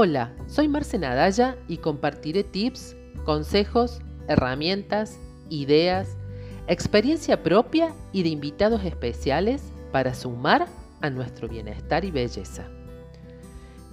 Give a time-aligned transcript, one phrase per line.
[0.00, 2.94] Hola, soy Marce Nadalla y compartiré tips,
[3.24, 5.18] consejos, herramientas,
[5.50, 6.16] ideas,
[6.68, 10.68] experiencia propia y de invitados especiales para sumar
[11.00, 12.68] a nuestro bienestar y belleza.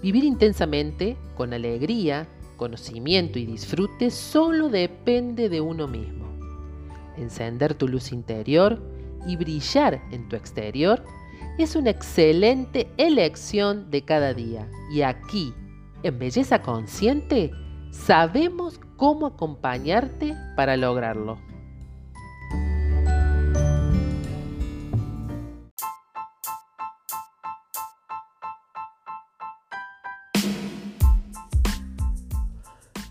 [0.04, 6.28] Vivir intensamente, con alegría, conocimiento y disfrute solo depende de uno mismo.
[7.18, 8.80] Encender tu luz interior
[9.26, 11.04] y brillar en tu exterior
[11.58, 14.70] es una excelente elección de cada día.
[14.92, 15.52] Y aquí,
[16.06, 17.52] en Belleza Consciente,
[17.90, 21.40] sabemos cómo acompañarte para lograrlo.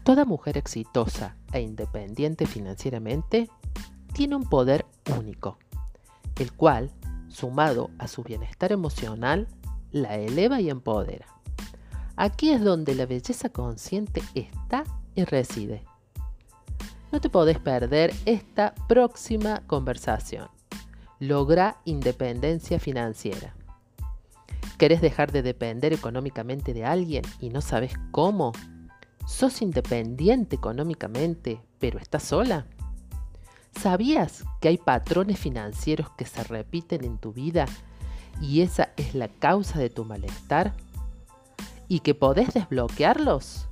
[0.04, 3.48] Toda mujer exitosa e independiente financieramente
[4.12, 4.86] tiene un poder
[5.18, 5.58] único,
[6.38, 6.92] el cual,
[7.26, 9.48] sumado a su bienestar emocional,
[9.90, 11.33] la eleva y empodera.
[12.16, 14.84] Aquí es donde la belleza consciente está
[15.14, 15.84] y reside.
[17.10, 20.48] No te podés perder esta próxima conversación.
[21.18, 23.54] Logra independencia financiera.
[24.78, 28.52] ¿Querés dejar de depender económicamente de alguien y no sabes cómo?
[29.26, 32.66] ¿Sos independiente económicamente, pero estás sola?
[33.80, 37.66] ¿Sabías que hay patrones financieros que se repiten en tu vida
[38.40, 40.74] y esa es la causa de tu malestar?
[41.88, 43.68] ¿Y que podés desbloquearlos?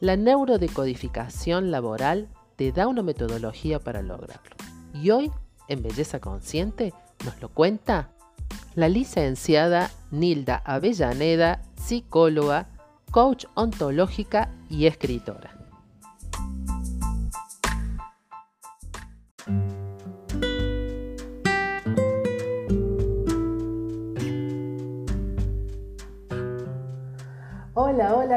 [0.00, 4.56] La neurodecodificación laboral te da una metodología para lograrlo.
[4.94, 5.30] Y hoy,
[5.68, 6.92] en Belleza Consciente,
[7.24, 8.10] nos lo cuenta
[8.74, 12.68] la licenciada Nilda Avellaneda, psicóloga
[13.10, 15.61] coach ontológica y escritora.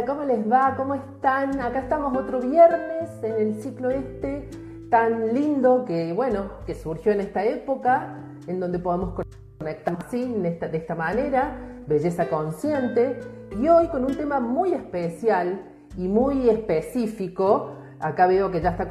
[0.05, 0.75] ¿Cómo les va?
[0.77, 1.59] ¿Cómo están?
[1.59, 4.49] Acá estamos otro viernes en el ciclo este
[4.89, 8.17] tan lindo que, bueno, que surgió en esta época,
[8.47, 9.19] en donde podemos
[9.57, 11.57] conectar así, de esta manera,
[11.87, 13.19] belleza consciente,
[13.59, 15.61] y hoy con un tema muy especial
[15.97, 17.71] y muy específico.
[17.99, 18.87] Acá veo que ya está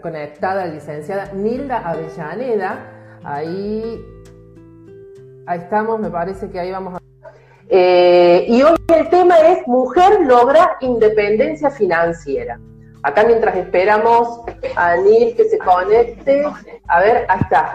[0.00, 3.20] conectada la licenciada Nilda Avellaneda.
[3.22, 4.04] Ahí,
[5.46, 7.07] ahí estamos, me parece que ahí vamos a...
[7.70, 12.58] Eh, y hoy el tema es Mujer logra independencia financiera.
[13.02, 14.40] Acá mientras esperamos
[14.76, 16.44] a Nil que se conecte,
[16.88, 17.74] a ver, ahí está.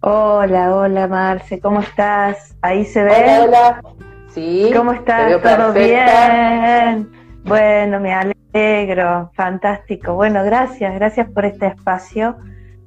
[0.00, 2.54] Hola, hola Marce, ¿cómo estás?
[2.60, 3.12] Ahí se ve.
[3.12, 3.82] Hola, hola.
[4.34, 4.70] Sí.
[4.74, 5.40] ¿Cómo estás?
[5.42, 7.10] ¿Todo bien?
[7.44, 10.14] Bueno, me alegro, fantástico.
[10.14, 12.36] Bueno, gracias, gracias por este espacio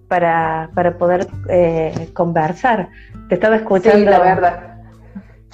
[0.07, 2.89] para, para poder eh, conversar.
[3.29, 3.97] Te estaba escuchando.
[3.97, 4.74] Sí, la verdad.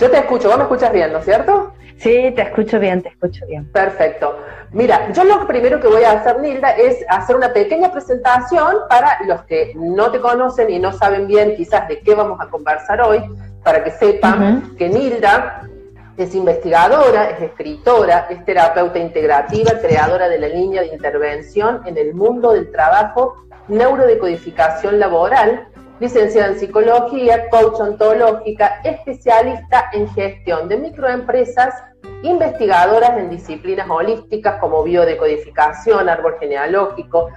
[0.01, 1.73] Yo te escucho, vos me escuchas bien, ¿no es cierto?
[1.97, 3.72] Sí, te escucho bien, te escucho bien.
[3.72, 4.35] Perfecto.
[4.72, 9.19] Mira, yo lo primero que voy a hacer, Nilda, es hacer una pequeña presentación para
[9.28, 13.00] los que no te conocen y no saben bien quizás de qué vamos a conversar
[13.01, 13.22] hoy,
[13.63, 15.69] para que sepan que Nilda
[16.18, 22.16] es investigadora, es escritora, es terapeuta integrativa, creadora de la línea de intervención en el
[22.16, 23.35] mundo del trabajo,
[23.68, 25.68] neurodecodificación laboral,
[26.01, 31.75] licenciada en psicología, coach ontológica, especialista en gestión de microempresas,
[32.23, 37.29] investigadoras en disciplinas holísticas como biodecodificación, árbol genealógico,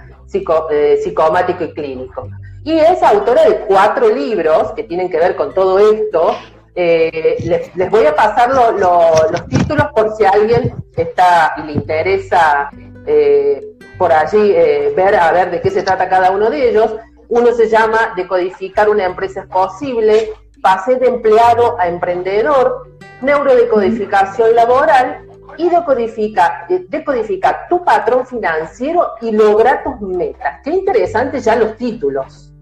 [0.71, 2.27] eh, psicomático y clínico.
[2.63, 6.35] Y es autora de cuatro libros que tienen que ver con todo esto,
[6.73, 7.35] eh,
[7.75, 12.71] les, voy a pasar los títulos por si alguien está y le interesa
[13.05, 13.63] eh,
[13.99, 14.53] por allí
[14.95, 16.95] ver a ver de qué se trata cada uno de ellos.
[17.29, 20.29] Uno se llama Decodificar una empresa es posible,
[20.61, 22.89] Pase de empleado a emprendedor,
[23.21, 25.25] Neurodecodificación laboral
[25.57, 30.59] y decodifica, decodifica tu patrón financiero y logra tus metas.
[30.63, 32.53] Qué interesantes ya los títulos.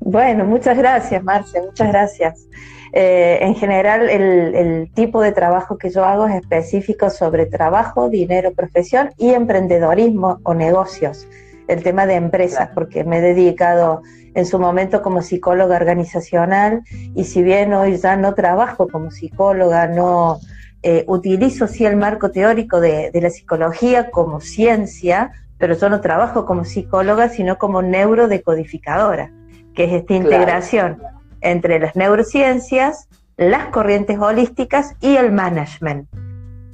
[0.00, 2.46] Bueno, muchas gracias, Marce, muchas gracias.
[2.92, 8.52] Eh, en general, el, tipo de trabajo que yo hago es específico sobre trabajo, dinero,
[8.52, 11.26] profesión y emprendedorismo o negocios.
[11.66, 14.02] El tema de empresas, porque me he dedicado
[14.34, 16.82] en su momento como psicóloga organizacional
[17.14, 20.40] y si bien hoy ya no trabajo como psicóloga, no
[20.82, 26.44] eh, utilizo sí el marco teórico de, la psicología como ciencia, pero yo no trabajo
[26.44, 29.30] como psicóloga, sino como neurodecodificadora,
[29.74, 31.02] que es esta integración
[31.40, 36.08] entre las neurociencias, las corrientes holísticas y el management.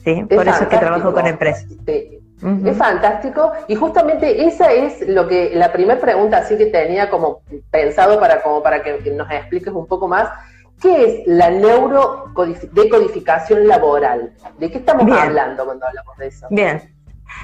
[0.04, 0.24] ¿sí?
[0.28, 1.66] Por eso es que trabajo con empresas.
[2.64, 7.42] Es fantástico y justamente esa es lo que la primera pregunta así que tenía como
[7.70, 10.28] pensado para como para que, nos expliques un poco más
[10.80, 14.32] ¿Qué es la neurodecodificación laboral?
[14.58, 16.46] ¿De qué estamos hablando cuando hablamos de eso?
[16.48, 16.94] Bien,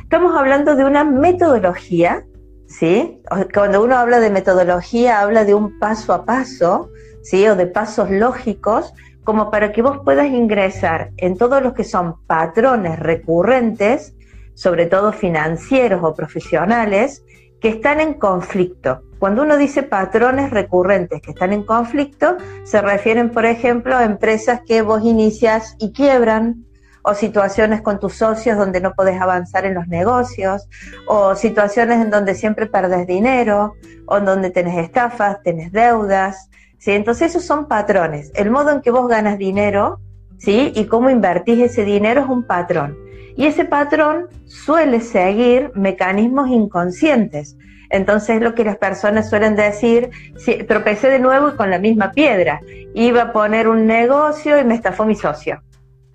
[0.02, 2.24] estamos hablando de una metodología,
[2.66, 3.20] ¿sí?
[3.52, 6.88] Cuando uno habla de metodología, habla de un paso a paso,
[7.22, 7.46] ¿sí?
[7.46, 12.24] O de pasos lógicos, como para que vos puedas ingresar en todos los que son
[12.26, 14.15] patrones recurrentes,
[14.56, 17.22] sobre todo financieros o profesionales,
[17.60, 19.02] que están en conflicto.
[19.18, 24.60] Cuando uno dice patrones recurrentes que están en conflicto, se refieren, por ejemplo, a empresas
[24.66, 26.64] que vos inicias y quiebran,
[27.02, 30.68] o situaciones con tus socios donde no podés avanzar en los negocios,
[31.06, 33.74] o situaciones en donde siempre perdes dinero,
[34.06, 36.50] o en donde tenés estafas, tenés deudas.
[36.78, 36.92] ¿sí?
[36.92, 38.32] Entonces esos son patrones.
[38.34, 40.00] El modo en que vos ganas dinero
[40.38, 40.72] ¿sí?
[40.74, 43.05] y cómo invertís ese dinero es un patrón.
[43.36, 47.56] Y ese patrón suele seguir mecanismos inconscientes.
[47.90, 52.12] Entonces lo que las personas suelen decir, si, tropecé de nuevo y con la misma
[52.12, 52.60] piedra.
[52.94, 55.62] Iba a poner un negocio y me estafó mi socio.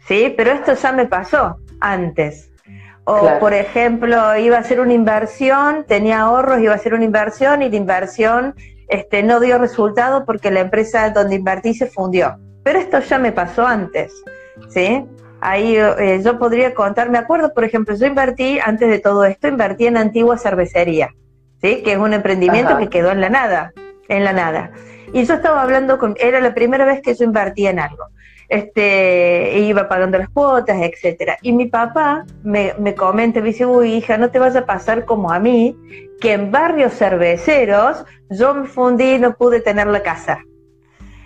[0.07, 0.33] ¿Sí?
[0.35, 2.51] Pero esto ya me pasó antes.
[3.03, 7.62] O, por ejemplo, iba a hacer una inversión, tenía ahorros, iba a hacer una inversión
[7.62, 8.56] y la inversión
[8.89, 12.38] este, no dio resultado porque la empresa donde invertí se fundió.
[12.63, 14.12] Pero esto ya me pasó antes.
[14.69, 15.03] ¿Sí?
[15.41, 19.47] Ahí eh, yo podría contar, me acuerdo, por ejemplo, yo invertí, antes de todo esto,
[19.47, 21.09] invertí en antigua cervecería,
[21.61, 21.81] ¿sí?
[21.81, 23.73] que es un emprendimiento que quedó en la nada,
[24.07, 24.71] en la nada.
[25.13, 28.05] Y yo estaba hablando con, era la primera vez que yo invertía en algo.
[28.49, 31.38] Este, iba pagando las cuotas, etcétera.
[31.41, 35.05] Y mi papá me, me comenta, me dice, uy, hija, no te vaya a pasar
[35.05, 35.75] como a mí,
[36.19, 40.39] que en barrios cerveceros yo me fundí y no pude tener la casa.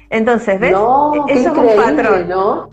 [0.09, 0.71] Entonces, ¿ves?
[0.71, 2.29] Eso es un patrón.
[2.29, 2.69] ¿no?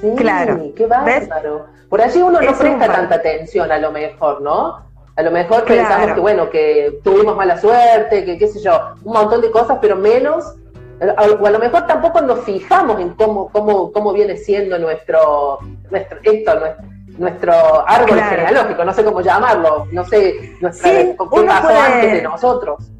[0.00, 0.60] Sí, claro.
[0.74, 1.66] qué bárbaro.
[1.88, 4.90] Por allí uno no presta tanta atención a lo mejor, ¿no?
[5.16, 9.12] A lo mejor pensamos que, bueno, que tuvimos mala suerte, que qué sé yo, un
[9.12, 10.54] montón de cosas, pero menos,
[11.00, 15.58] o a lo mejor tampoco nos fijamos en cómo, cómo, cómo viene siendo nuestro,
[15.90, 16.52] nuestro esto,
[17.18, 17.52] nuestro,
[17.86, 21.16] árbol genealógico, no sé cómo llamarlo, no sé, nuestra, qué
[21.46, 22.90] pasó antes de nosotros.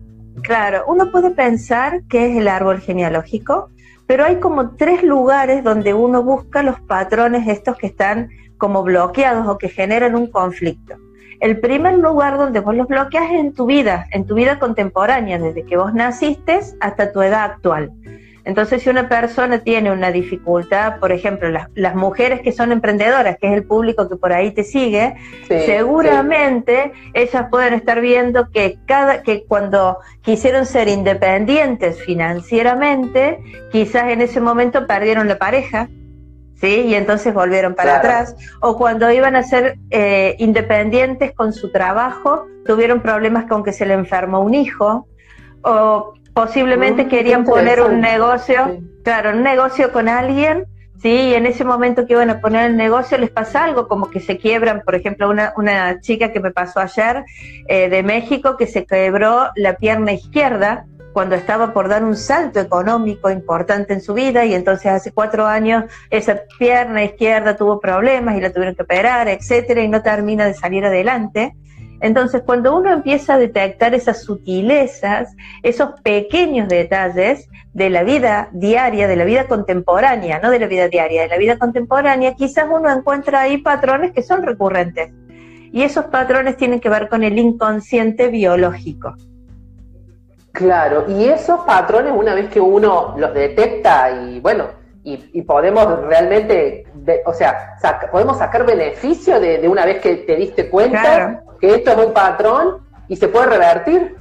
[0.42, 3.70] Claro, uno puede pensar que es el árbol genealógico,
[4.10, 8.28] pero hay como tres lugares donde uno busca los patrones estos que están
[8.58, 10.96] como bloqueados o que generan un conflicto.
[11.38, 15.38] El primer lugar donde vos los bloqueas es en tu vida, en tu vida contemporánea,
[15.38, 17.92] desde que vos naciste hasta tu edad actual.
[18.44, 23.48] Entonces, si una persona tiene una dificultad, por ejemplo, las, mujeres que son emprendedoras, que
[23.48, 25.14] es el público que por ahí te sigue,
[25.46, 33.40] seguramente ellas pueden estar viendo que cada que cuando quisieron ser independientes financieramente,
[33.70, 35.88] quizás en ese momento perdieron la pareja,
[36.60, 36.82] ¿sí?
[36.86, 38.36] Y entonces volvieron para atrás.
[38.60, 43.86] O cuando iban a ser eh, independientes con su trabajo, tuvieron problemas con que se
[43.86, 45.06] le enfermó un hijo.
[45.62, 50.66] O posiblemente mm, querían poner un negocio, claro, un negocio con alguien,
[51.00, 54.10] sí, y en ese momento que iban a poner el negocio les pasa algo, como
[54.10, 57.24] que se quiebran, por ejemplo, una, una chica que me pasó ayer
[57.68, 62.60] eh, de México que se quebró la pierna izquierda cuando estaba por dar un salto
[62.60, 68.36] económico importante en su vida y entonces hace cuatro años esa pierna izquierda tuvo problemas
[68.36, 71.54] y la tuvieron que operar, etcétera, y no termina de salir adelante.
[72.00, 79.06] Entonces, cuando uno empieza a detectar esas sutilezas, esos pequeños detalles de la vida diaria,
[79.06, 82.90] de la vida contemporánea, no de la vida diaria, de la vida contemporánea, quizás uno
[82.90, 85.12] encuentra ahí patrones que son recurrentes.
[85.72, 89.14] Y esos patrones tienen que ver con el inconsciente biológico.
[90.52, 96.84] Claro, y esos patrones, una vez que uno los detecta y bueno, y, podemos realmente,
[97.24, 97.76] o sea,
[98.12, 102.78] podemos sacar beneficio de, una vez que te diste cuenta, que esto es un patrón
[103.08, 104.16] y se puede revertir.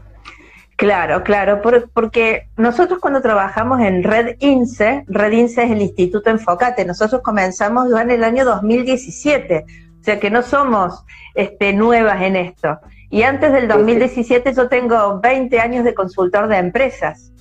[0.76, 1.62] Claro, claro,
[1.94, 7.92] porque nosotros cuando trabajamos en Red INSE, Red INSE es el Instituto Enfocate, nosotros comenzamos
[8.00, 9.66] en el año 2017,
[10.00, 11.04] o sea que no somos
[11.36, 12.80] este, nuevas en esto.
[13.10, 17.34] Y antes del 2017 yo tengo 20 años de consultor de empresas.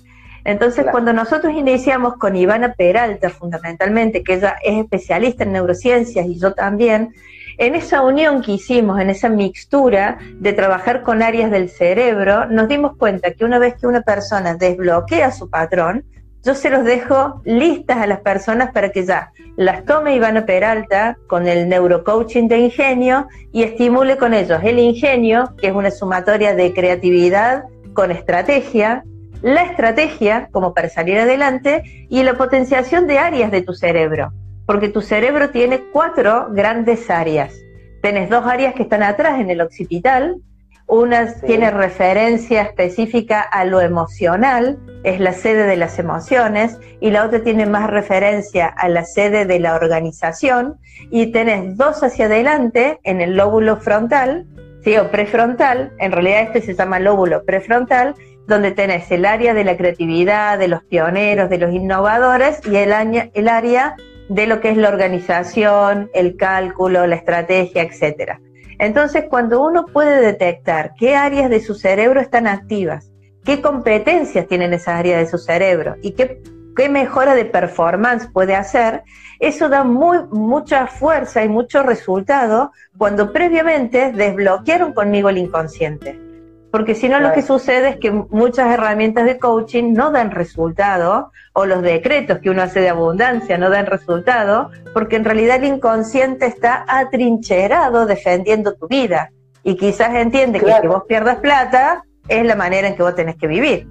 [0.44, 6.40] Entonces, cuando nosotros iniciamos con Ivana Peralta, fundamentalmente, que ella es especialista en neurociencias y
[6.40, 7.14] yo también,
[7.58, 12.68] en esa unión que hicimos, en esa mixtura de trabajar con áreas del cerebro, nos
[12.68, 16.04] dimos cuenta que una vez que una persona desbloquea su patrón,
[16.44, 21.18] yo se los dejo listas a las personas para que ya las tome Ivana Peralta
[21.26, 26.54] con el neurocoaching de ingenio y estimule con ellos el ingenio, que es una sumatoria
[26.54, 29.02] de creatividad con estrategia,
[29.42, 34.32] la estrategia como para salir adelante y la potenciación de áreas de tu cerebro
[34.68, 37.54] porque tu cerebro tiene cuatro grandes áreas.
[38.02, 40.42] Tienes dos áreas que están atrás en el occipital,
[40.86, 47.24] una tiene referencia específica a lo emocional, es la sede de las emociones, y la
[47.24, 50.76] otra tiene más referencia a la sede de la organización,
[51.10, 54.44] y tenés dos hacia adelante en el lóbulo frontal,
[54.84, 54.98] ¿sí?
[54.98, 58.14] o prefrontal, en realidad este se llama lóbulo prefrontal,
[58.46, 62.92] donde tenés el área de la creatividad, de los pioneros, de los innovadores, y el,
[63.32, 63.96] el área
[64.28, 68.40] de lo que es la organización, el cálculo, la estrategia, etcétera.
[68.78, 73.10] Entonces, cuando uno puede detectar qué áreas de su cerebro están activas,
[73.44, 76.40] qué competencias tienen esas áreas de su cerebro y qué,
[76.76, 79.02] qué mejora de performance puede hacer,
[79.40, 86.27] eso da muy, mucha fuerza y mucho resultado cuando previamente desbloquearon conmigo el inconsciente.
[86.70, 91.32] Porque si no, lo que sucede es que muchas herramientas de coaching no dan resultado,
[91.54, 95.64] o los decretos que uno hace de abundancia no dan resultado, porque en realidad el
[95.64, 99.30] inconsciente está atrincherado defendiendo tu vida.
[99.62, 103.36] Y quizás entiende que que vos pierdas plata es la manera en que vos tenés
[103.36, 103.88] que vivir.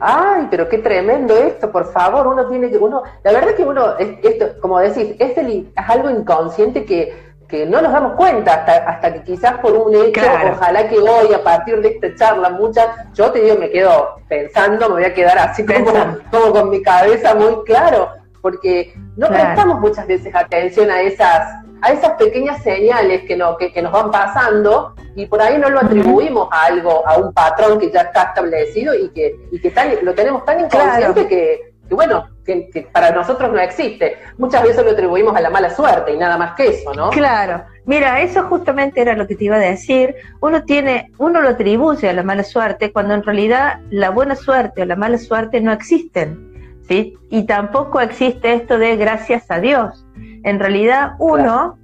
[0.00, 3.96] Ay, pero qué tremendo esto, por favor, uno tiene que, uno, la verdad que uno,
[3.98, 9.14] esto, como decís, es, es algo inconsciente que que no nos damos cuenta hasta, hasta
[9.14, 10.20] que quizás por un hecho,
[10.52, 14.88] ojalá que hoy, a partir de esta charla, muchas, yo te digo, me quedo pensando,
[14.88, 15.90] me voy a quedar así como,
[16.30, 18.10] como, con mi cabeza muy claro,
[18.42, 23.80] porque no prestamos muchas veces atención a esas, a esas pequeñas señales que, no, que,
[23.80, 27.90] nos van pasando y por ahí no lo atribuimos a algo, a un patrón que
[27.90, 32.88] ya está establecido y que, y que lo tenemos tan inconsciente que que bueno, que,
[32.92, 34.16] para nosotros no existe.
[34.38, 37.10] Muchas veces lo atribuimos a la mala suerte y nada más que eso, ¿no?
[37.10, 37.64] Claro.
[37.84, 40.14] Mira, eso justamente era lo que te iba a decir.
[40.40, 44.82] Uno tiene, uno lo atribuye a la mala suerte cuando en realidad la buena suerte
[44.82, 47.16] o la mala suerte no existen, ¿sí?
[47.30, 50.06] Y tampoco existe esto de gracias a Dios.
[50.44, 51.78] En realidad uno,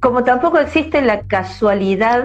[0.00, 2.24] como tampoco existe la casualidad,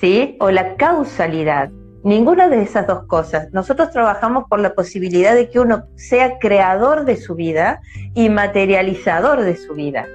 [0.00, 0.36] ¿sí?
[0.40, 1.70] O la causalidad.
[2.04, 3.52] Ninguna de esas dos cosas.
[3.52, 7.80] Nosotros trabajamos por la posibilidad de que uno sea creador de su vida
[8.14, 10.06] y materializador de su vida.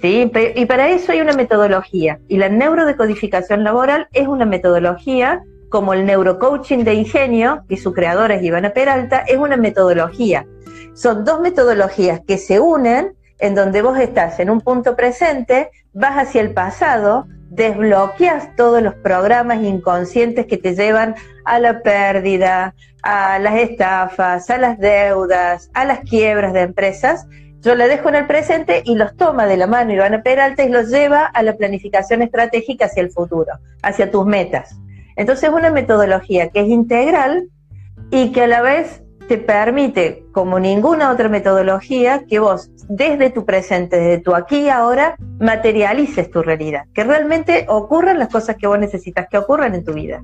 [0.00, 0.30] ¿sí?
[0.56, 2.18] Y para eso hay una metodología.
[2.28, 8.30] Y la neurodecodificación laboral es una metodología como el neurocoaching de ingenio, que su creador
[8.30, 10.46] es Ivana Peralta, es una metodología.
[10.92, 16.16] Son dos metodologías que se unen en donde vos estás en un punto presente, vas
[16.16, 23.38] hacia el pasado, desbloqueas todos los programas inconscientes que te llevan a la pérdida, a
[23.38, 27.26] las estafas, a las deudas, a las quiebras de empresas.
[27.60, 30.70] Yo la dejo en el presente y los toma de la mano Ivana Peralta y
[30.70, 34.74] los lleva a la planificación estratégica hacia el futuro, hacia tus metas.
[35.16, 37.48] Entonces es una metodología que es integral
[38.10, 39.01] y que a la vez
[39.32, 44.68] te permite, como ninguna otra metodología, que vos desde tu presente, desde tu aquí y
[44.68, 49.84] ahora, materialices tu realidad, que realmente ocurran las cosas que vos necesitas que ocurran en
[49.84, 50.22] tu vida.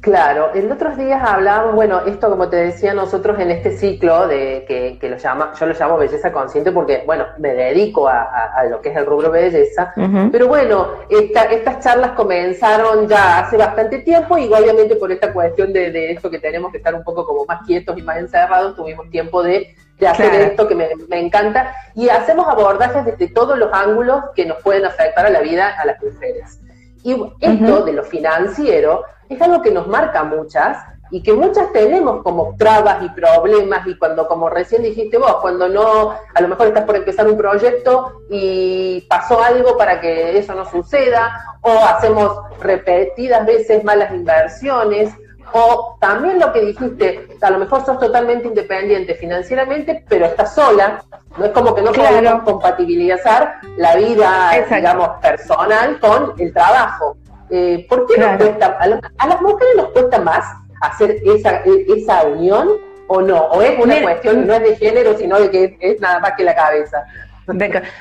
[0.00, 4.64] Claro, en otros días hablábamos, bueno, esto como te decía nosotros en este ciclo de
[4.66, 8.80] que, que lo llama, yo lo llamo belleza consciente porque, bueno, me dedico a, lo
[8.80, 9.92] que es el rubro belleza,
[10.32, 16.12] pero bueno, estas charlas comenzaron ya hace bastante tiempo y obviamente por esta cuestión de,
[16.12, 19.42] esto que tenemos que estar un poco como más quietos y más encerrados, tuvimos tiempo
[19.42, 19.76] de,
[20.08, 21.74] hacer esto que me, me, encanta.
[21.94, 25.84] Y hacemos abordajes desde todos los ángulos que nos pueden afectar a la vida a
[25.84, 26.58] las mujeres.
[27.04, 30.76] Y esto de lo financiero es algo que nos marca muchas
[31.10, 35.68] y que muchas tenemos como trabas y problemas y cuando, como recién dijiste vos, cuando
[35.68, 40.54] no, a lo mejor estás por empezar un proyecto y pasó algo para que eso
[40.54, 45.12] no suceda, o hacemos repetidas veces malas inversiones,
[45.52, 51.02] o también lo que dijiste, a lo mejor sos totalmente independiente financieramente, pero estás sola,
[51.36, 57.16] no es como que no podemos compatibilizar la vida, digamos, personal con el trabajo.
[57.50, 60.44] Eh, ¿Por qué nos cuesta, a, las mujeres nos cuesta más
[60.80, 62.68] hacer esa, e, esa unión
[63.08, 63.38] o no?
[63.46, 66.44] ¿O es una cuestión, no es de género, sino de que es nada más que
[66.44, 67.04] la cabeza?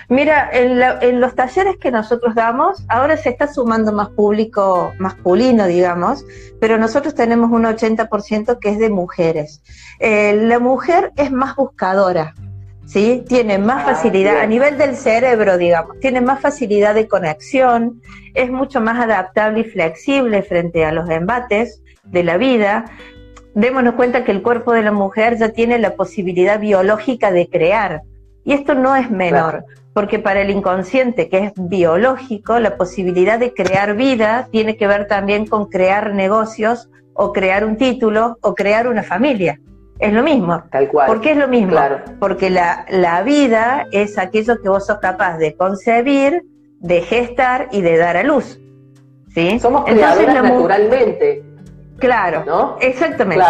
[0.10, 6.26] Mira, en, los talleres que nosotros damos, ahora se está sumando más público masculino, digamos,
[6.60, 9.62] pero nosotros tenemos un 80% que es de mujeres.
[10.00, 12.36] Eh, la mujer es más buscadora,
[12.90, 13.24] ¿sí?
[13.28, 18.02] Tiene más ah, facilidad, a nivel del cerebro, digamos, tiene más facilidad de conexión,
[18.34, 22.86] es mucho más adaptable y flexible frente a los embates de la vida.
[23.54, 28.02] Démonos cuenta que el cuerpo de la mujer ya tiene la posibilidad biológica de crear,
[28.44, 33.54] y esto no es menor, porque para el inconsciente, que es biológico, la posibilidad de
[33.54, 38.88] crear vida tiene que ver también con crear negocios o crear un título o crear
[38.88, 39.60] una familia.
[40.00, 40.64] Es lo mismo.
[40.72, 41.08] Tal cual.
[41.08, 41.78] ¿Por qué es lo mismo?
[42.20, 46.44] Porque la, la vida es aquello que vos sos capaz de concebir,
[46.80, 48.60] de gestar y de dar a luz.
[49.34, 49.60] ¿sí?
[49.60, 51.44] Somos creadoras naturalmente.
[51.98, 52.78] Claro, ¿no?
[52.80, 53.44] exactamente.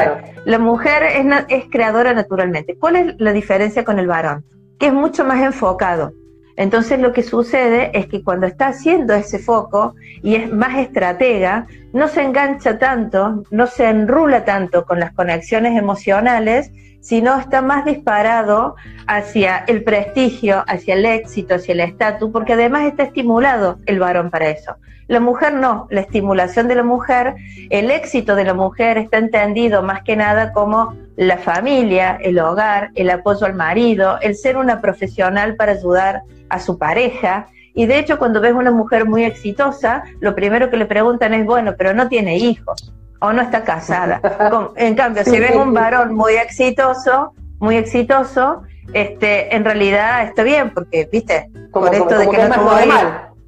[0.45, 2.77] La mujer es, es creadora naturalmente.
[2.79, 4.43] ¿Cuál es la diferencia con el varón?
[4.79, 6.11] Que es mucho más enfocado.
[6.59, 11.67] Entonces lo que sucede es que cuando está haciendo ese foco y es más estratega,
[11.93, 17.85] no se engancha tanto, no se enrula tanto con las conexiones emocionales, sino está más
[17.85, 18.75] disparado
[19.07, 24.29] hacia el prestigio, hacia el éxito, hacia el estatus, porque además está estimulado el varón
[24.29, 24.75] para eso.
[25.09, 27.33] La mujer no, la estimulación de la mujer,
[27.71, 32.91] el éxito de la mujer está entendido más que nada como la familia, el hogar,
[32.93, 37.47] el apoyo al marido, el ser una profesional para ayudar a su pareja.
[37.73, 41.43] Y de hecho, cuando ves una mujer muy exitosa, lo primero que le preguntan es,
[41.43, 44.21] bueno, pero no tiene hijos o no está casada.
[44.75, 48.61] en cambio, si ves un varón muy exitoso, muy exitoso,
[48.93, 52.69] este, en realidad está bien, porque, viste, por esto de que, no tuvo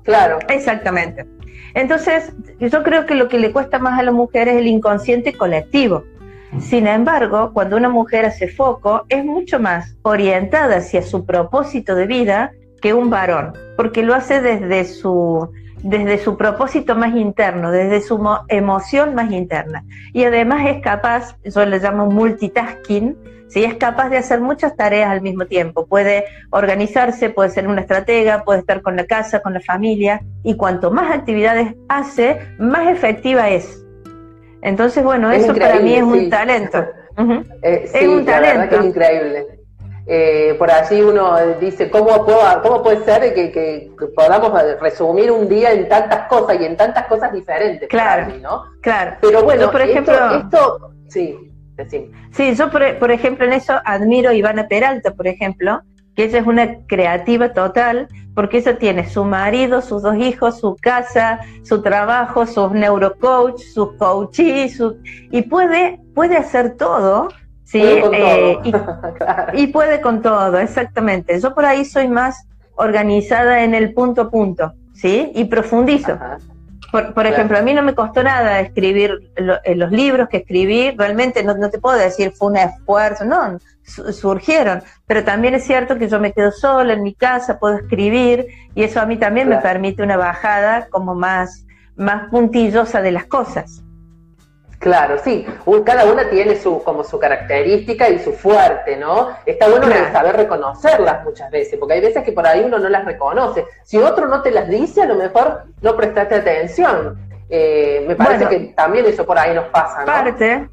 [0.03, 0.39] Claro.
[0.48, 1.27] Exactamente.
[1.74, 5.34] Entonces, yo creo que lo que le cuesta más a la mujer es el inconsciente
[5.34, 6.04] colectivo.
[6.60, 12.08] Sin embargo, cuando una mujer hace foco, es mucho más orientada hacia su propósito de
[12.08, 12.51] vida
[12.82, 15.50] que un varón, porque lo hace desde su,
[15.84, 19.84] desde su propósito más interno, desde su emoción más interna.
[20.13, 23.16] Y además es capaz, yo le llamo multitasking,
[23.51, 23.63] ¿sí?
[23.65, 25.86] es capaz de hacer muchas tareas al mismo tiempo.
[25.86, 30.55] Puede organizarse, puede ser una estratega, puede estar con la casa, con la familia, y
[30.55, 33.84] cuanto más actividades hace, más efectiva es.
[34.62, 36.86] Entonces, bueno, eso para mí es un talento.
[37.62, 38.77] Eh, es un talento.
[38.77, 39.46] es increíble.
[40.08, 45.74] Eh, por allí uno dice, ¿cómo, puedo, cómo puede ser que, podamos resumir un día
[45.74, 47.88] en tantas cosas y en tantas cosas diferentes?
[47.89, 48.63] Claro, ¿no?
[48.81, 49.17] claro.
[49.22, 51.50] Pero bueno, por ejemplo, esto, sí,
[52.32, 52.56] sí.
[52.56, 55.82] yo por, ejemplo en eso admiro a Ivana Peralta, por ejemplo,
[56.16, 60.75] que ella es una creativa total, porque ella tiene su marido, sus dos hijos, su
[60.82, 64.82] casa, su trabajo, sus neurocoach, sus coaches,
[65.32, 67.30] y puede, puede hacer todo
[67.72, 68.58] Sí, eh,
[69.54, 71.40] y, puede con todo, exactamente.
[71.40, 75.31] Yo por ahí soy más organizada en el punto a punto, ¿sí?
[75.36, 76.20] Y profundizo.
[76.92, 81.42] Por, ejemplo, a mí no me costó nada escribir eh, los libros que escribí, realmente
[81.42, 86.20] no, te puedo decir fue un esfuerzo, no, surgieron, pero también es cierto que yo
[86.20, 90.04] me quedo sola en mi casa, puedo escribir y eso a mí también me permite
[90.04, 93.82] una bajada como más, más puntillosa de las cosas.
[94.81, 95.46] Claro, sí,
[95.85, 99.29] cada una tiene su, como su característica y su fuerte, ¿no?
[99.46, 103.05] Está bueno saber reconocerlas muchas veces, porque hay veces que por ahí uno no las
[103.05, 103.63] reconoce.
[103.83, 107.15] Si otro no te las dice, a lo mejor no prestaste atención.
[107.48, 110.07] Eh, me parece que también eso por ahí nos pasa, ¿no?
[110.07, 110.67] Parte,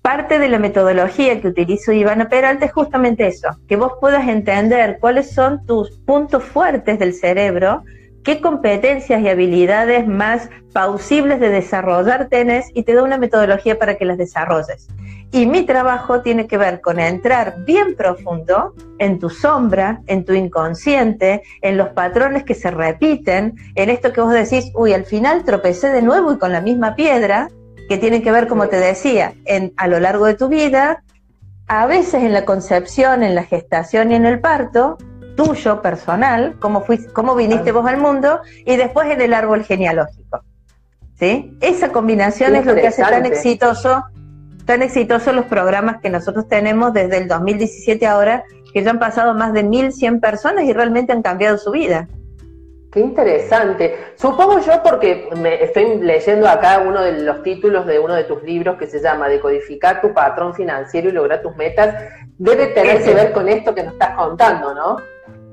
[0.00, 4.96] parte de la metodología que utilizo Ivana Peralta es justamente eso, que vos puedas entender
[4.98, 7.84] cuáles son tus puntos fuertes del cerebro,
[8.24, 13.96] qué competencias y habilidades más pausibles de desarrollar tenés y te da una metodología para
[13.96, 14.88] que las desarrolles.
[15.32, 20.34] Y mi trabajo tiene que ver con entrar bien profundo en tu sombra, en tu
[20.34, 25.44] inconsciente, en los patrones que se repiten, en esto que vos decís, uy, al final
[25.44, 27.48] tropecé de nuevo y con la misma piedra,
[27.88, 31.02] que tiene que ver, como te decía, en, a lo largo de tu vida,
[31.66, 34.98] a veces en la concepción, en la gestación y en el parto,
[35.36, 40.42] tuyo, personal, cómo, fuiste, cómo viniste vos al mundo, y después en el árbol genealógico.
[41.14, 41.56] ¿Sí?
[41.60, 44.02] Esa combinación es lo que hace tan exitoso,
[44.64, 49.34] tan exitoso los programas que nosotros tenemos desde el 2017 ahora, que ya han pasado
[49.34, 52.08] más de 1.100 personas y realmente han cambiado su vida.
[52.92, 53.96] Qué interesante.
[54.16, 58.42] Supongo yo, porque me estoy leyendo acá uno de los títulos de uno de tus
[58.42, 61.94] libros que se llama Decodificar tu patrón financiero y lograr tus metas,
[62.36, 64.98] debe tener que ver con esto que nos estás contando, ¿no?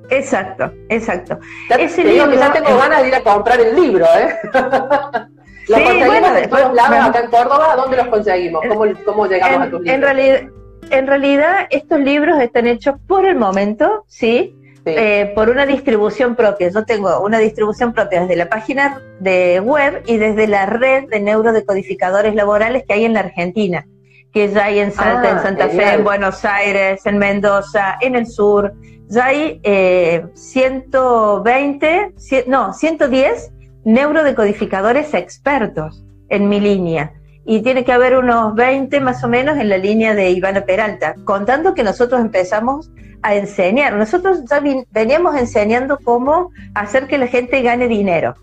[0.10, 1.40] Exacto, exacto.
[1.78, 4.36] Ese libro, digo que ya tengo ganas de ir a comprar el libro, ¿eh?
[5.68, 7.76] ¿Los sí, conseguimos de todos lados acá en Córdoba?
[7.76, 8.62] ¿Dónde los conseguimos?
[8.68, 9.96] ¿Cómo, cómo llegamos a tus libros?
[9.96, 10.42] En realidad,
[10.90, 14.56] en realidad, estos libros están hechos por el momento, ¿sí?
[14.86, 16.70] Eh, por una distribución propia.
[16.70, 21.20] Yo tengo una distribución propia desde la página de web y desde la red de
[21.20, 23.86] neurodecodificadores laborales que hay en la Argentina,
[24.34, 28.16] que ya hay en Salta, en ah, Santa Fe, en Buenos Aires, en Mendoza, en
[28.16, 28.74] el sur
[29.10, 32.14] ya hay eh, 120,
[32.48, 33.52] no, 110
[33.84, 37.14] neurodecodificadores expertos en mi línea.
[37.44, 41.16] Y tiene que haber unos 20 más o menos en la línea de Ivana Peralta,
[41.26, 42.92] contando que nosotros empezamos
[43.24, 43.96] a enseñar.
[43.96, 48.36] Nosotros ya veníamos enseñando cómo hacer que la gente gane dinero,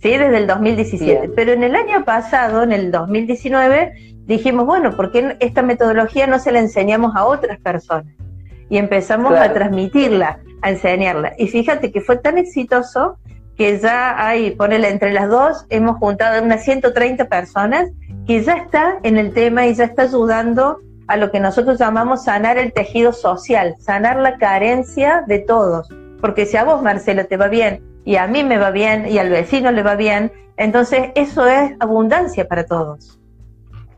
[0.00, 0.10] ¿sí?
[0.10, 1.30] Desde el 2017.
[1.34, 6.38] Pero en el año pasado, en el 2019, dijimos, bueno, ¿por qué esta metodología no
[6.38, 8.14] se la enseñamos a otras personas?
[8.72, 11.34] Y empezamos a transmitirla, a enseñarla.
[11.36, 13.18] Y fíjate que fue tan exitoso
[13.54, 17.90] que ya hay, ponele entre las dos, hemos juntado unas 130 personas
[18.26, 22.24] que ya está en el tema y ya está ayudando a lo que nosotros llamamos
[22.24, 25.90] sanar el tejido social, sanar la carencia de todos.
[26.22, 29.18] Porque si a vos, Marcelo, te va bien, y a mí me va bien, y
[29.18, 33.20] al vecino le va bien, entonces eso es abundancia para todos.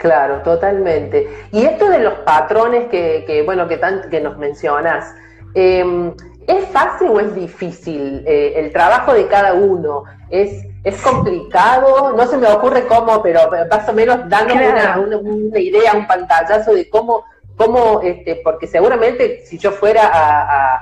[0.04, 1.26] Claro, totalmente.
[1.50, 5.14] Y esto de los patrones que, bueno, que, tan, que nos mencionas,
[5.54, 6.12] em,
[6.46, 10.04] ¿es fácil o es difícil eh, el trabajo de cada uno?
[10.28, 12.12] ¿Es, ¿Es complicado?
[12.14, 16.90] No se me ocurre cómo, pero más o menos dando una, idea, un pantallazo de
[16.90, 17.24] cómo,
[17.56, 20.10] cómo este, porque seguramente si yo fuera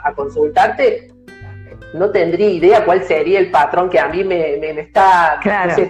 [0.04, 1.11] a consultarte,
[1.94, 5.38] no tendría idea cuál sería el patrón que a mí me, me, está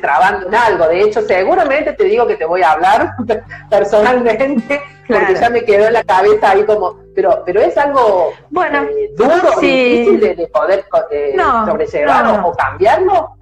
[0.00, 0.88] trabando en algo.
[0.88, 3.14] De hecho, seguramente te digo que te voy a hablar
[3.70, 8.82] personalmente, porque ya me quedó en la cabeza ahí como, pero, pero es algo bueno,
[8.82, 11.36] eh, duro, difícil de, poder eh,
[11.66, 13.36] sobrellevar o, cambiarlo.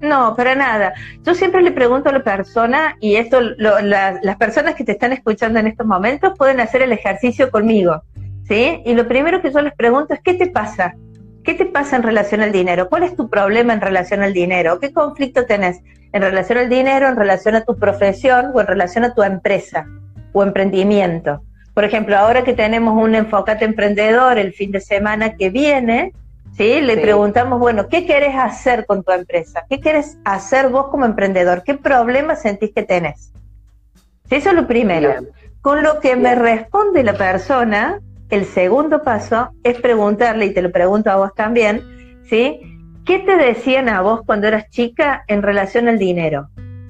[0.00, 0.94] No, para nada.
[1.24, 5.58] Yo siempre le pregunto a la persona, y esto las personas que te están escuchando
[5.58, 8.02] en estos momentos pueden hacer el ejercicio conmigo,
[8.46, 8.80] ¿sí?
[8.86, 10.94] Y lo primero que yo les pregunto es, ¿qué te pasa?
[11.48, 12.90] ¿Qué te pasa en relación al dinero?
[12.90, 14.78] ¿Cuál es tu problema en relación al dinero?
[14.80, 15.80] ¿Qué conflicto tenés
[16.12, 19.86] en relación al dinero, en relación a tu profesión o en relación a tu empresa
[20.34, 21.40] o emprendimiento?
[21.72, 26.12] Por ejemplo, ahora que tenemos un enfocate emprendedor el fin de semana que viene,
[26.54, 26.82] ¿sí?
[26.82, 29.64] Le preguntamos, bueno, ¿qué quieres hacer con tu empresa?
[29.70, 31.62] ¿Qué quieres hacer vos como emprendedor?
[31.62, 33.32] ¿Qué problema sentís que tenés?
[34.28, 35.14] Eso es lo primero.
[35.62, 40.70] Con lo que me responde la persona, el segundo paso es preguntarle, y te lo
[40.70, 41.82] pregunto a vos también,
[42.28, 42.60] ¿sí?
[43.06, 46.48] ¿Qué te decían a vos cuando eras chica en relación al dinero?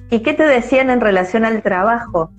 [0.09, 2.31] ¿Y qué te decían en relación al trabajo?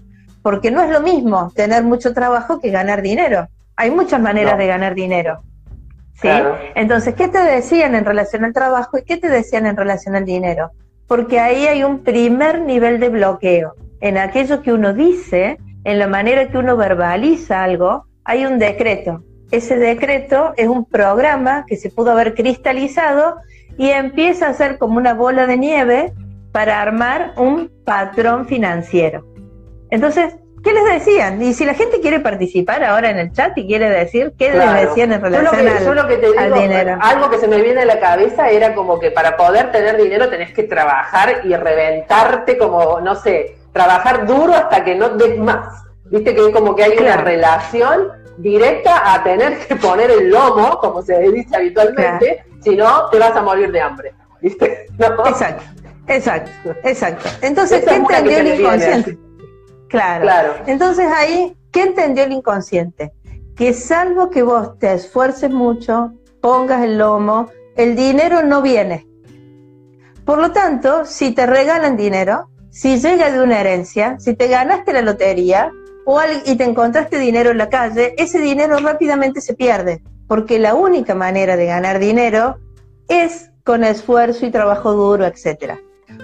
[0.43, 3.49] Porque no es lo mismo tener mucho trabajo que ganar dinero.
[3.77, 5.43] Hay muchas maneras de ganar dinero.
[6.21, 6.29] ¿Sí?
[6.75, 10.27] Entonces, ¿qué te decían en relación al trabajo y qué te decían en relación al
[10.27, 10.73] dinero?
[11.07, 16.07] Porque ahí hay un primer nivel de bloqueo en aquello que uno dice, en la
[16.07, 19.23] manera que uno verbaliza algo, hay un decreto.
[19.51, 23.37] Ese decreto es un programa que se pudo haber cristalizado
[23.77, 26.13] y empieza a ser como una bola de nieve
[26.53, 29.27] para armar un patrón financiero.
[29.91, 31.43] Entonces, ¿qué les decían?
[31.43, 34.89] Y si la gente quiere participar ahora en el chat y quiere decir, ¿qué les
[34.89, 36.99] decían en relación al, dinero?
[37.01, 40.29] Algo que se me viene a la cabeza era como que para poder tener dinero
[40.29, 45.85] tenés que trabajar y reventarte como, no sé, trabajar duro hasta que no des más.
[46.11, 50.79] Viste que es como que hay una relación directa a tener que poner el lomo,
[50.79, 54.15] como se dice habitualmente, si no te vas a morir de hambre.
[54.41, 54.87] ¿Viste?
[55.27, 55.65] Exacto,
[56.09, 57.29] exacto, exacto.
[57.43, 59.19] Entonces, ¿qué entendió el inconsciente?
[59.89, 60.23] Claro.
[60.23, 60.55] claro.
[60.67, 63.13] Entonces ahí, ¿qué entendió el inconsciente?
[63.55, 69.07] Que salvo que vos te esfuerces mucho, pongas el lomo, el dinero no viene.
[70.25, 74.93] Por lo tanto, si te regalan dinero, si llega de una herencia, si te ganaste
[74.93, 75.71] la lotería,
[76.45, 81.15] y te encontraste dinero en la calle, ese dinero rápidamente se pierde, porque la única
[81.15, 82.59] manera de ganar dinero
[83.09, 85.79] es con esfuerzo y trabajo duro, etcétera.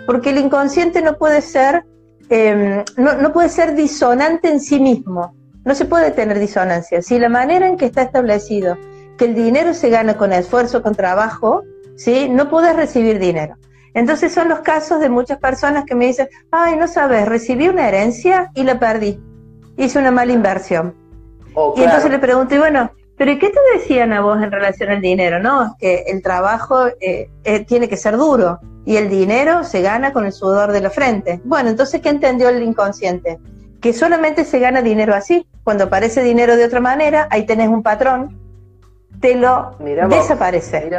[0.07, 1.85] Porque el inconsciente no puede ser,
[2.29, 5.35] em, no, no puede ser disonante en sí mismo.
[5.65, 7.03] No se puede tener disonancia.
[7.03, 8.77] Si la manera en que está establecido
[9.19, 11.62] que el dinero se gana con esfuerzo, con trabajo,
[11.97, 12.29] ¿sí?
[12.29, 13.57] no puedes recibir dinero.
[13.95, 17.89] Entonces son los casos de muchas personas que me dicen, ay, no sabes, recibí una
[17.89, 19.19] herencia y la perdí
[19.77, 20.95] hice una mala inversión.
[21.55, 24.91] Oh, y entonces le pregunté, bueno, pero ¿y qué te decían a vos en relación
[24.91, 25.39] al dinero?
[25.39, 29.81] No, es que el trabajo eh, eh, tiene que ser duro y el dinero se
[29.81, 31.41] gana con el sudor de la frente.
[31.45, 33.39] Bueno, entonces, ¿qué entendió el inconsciente?
[33.81, 35.47] Que solamente se gana dinero así.
[35.65, 38.39] Cuando aparece dinero de otra manera, ahí tenés un patrón,
[39.21, 39.77] te lo
[40.09, 40.91] desaparece.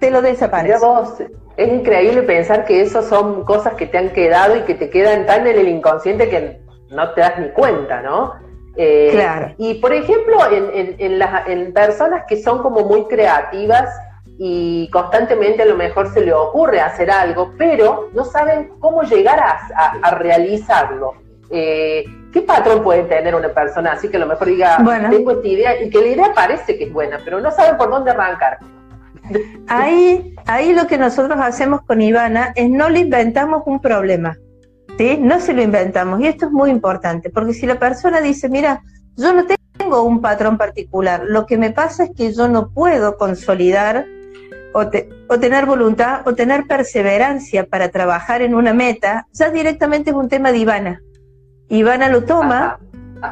[0.00, 0.78] te lo desaparece.
[0.78, 1.14] vos,
[1.56, 5.26] es increíble pensar que eso son cosas que te han quedado y que te quedan
[5.26, 8.34] tan en el inconsciente que no te das ni cuenta, ¿no?
[8.76, 9.54] Eh, claro.
[9.58, 13.88] Y por ejemplo, en, en, personas que son como muy creativas
[14.38, 19.40] y constantemente a lo mejor se le ocurre hacer algo, pero no saben cómo llegar
[19.40, 21.14] a, realizarlo.
[21.50, 24.76] Eh, ¿Qué patrón puede tener una persona así que a lo mejor diga,
[25.10, 27.88] tengo esta idea y que la idea parece que es buena, pero no saben por
[27.88, 28.58] dónde arrancar?
[29.68, 34.36] Ahí, ahí lo que nosotros hacemos con Ivana es no le inventamos un problema.
[34.98, 36.20] No se lo inventamos.
[36.20, 38.82] Y esto es muy importante, porque si la persona dice, mira,
[39.16, 39.44] yo no
[39.78, 44.06] tengo un patrón particular, lo que me pasa es que yo no puedo consolidar
[44.72, 44.88] o,
[45.38, 50.52] tener voluntad o tener perseverancia para trabajar en una meta, ya directamente es un tema
[50.52, 51.02] de Ivana.
[51.68, 52.78] Ivana lo toma,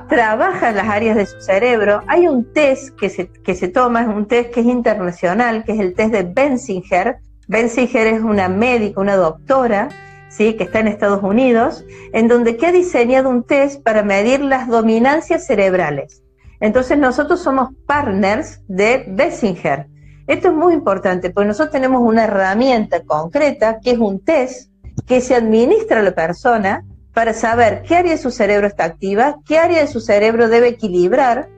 [0.08, 2.02] trabaja en las áreas de su cerebro.
[2.06, 5.72] Hay un test que se, que se toma, es un test que es internacional, que
[5.72, 9.88] es el test de Benzinger, Benziger es una médica, una doctora,
[10.36, 10.54] ¿sí?
[10.54, 14.68] que está en Estados Unidos, en donde que ha diseñado un test para medir las
[14.68, 16.22] dominancias cerebrales.
[16.60, 19.86] Entonces nosotros somos partners de Benziger.
[20.26, 24.70] Esto es muy importante, porque nosotros tenemos una herramienta concreta, que es un test,
[25.06, 29.36] que se administra a la persona para saber qué área de su cerebro está activa,
[29.46, 31.48] qué área de su cerebro debe equilibrar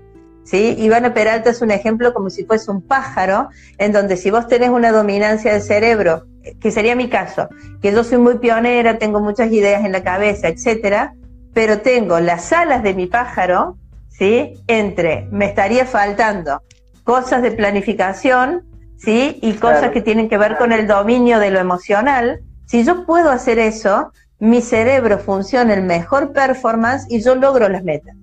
[0.47, 0.77] ¿sí?
[0.79, 4.71] Ivana Peralta es un ejemplo como si fuese un pájaro, en donde si vos tenés
[4.71, 6.25] una dominancia del cerebro,
[6.61, 7.49] que sería mi caso,
[7.83, 11.15] que yo soy muy pionera, tengo muchas ideas en la cabeza, etcétera,
[11.53, 13.77] pero tengo las alas de mi pájaro,
[14.09, 14.55] ¿sí?
[14.69, 16.63] Entre, me estaría faltando
[17.03, 18.65] cosas de planificación,
[18.99, 19.39] ¿sí?
[19.43, 22.41] Y cosas que tienen que ver con el dominio de lo emocional.
[22.67, 27.83] Si yo puedo hacer eso, mi cerebro funciona en mejor performance y yo logro las
[27.83, 28.15] metas.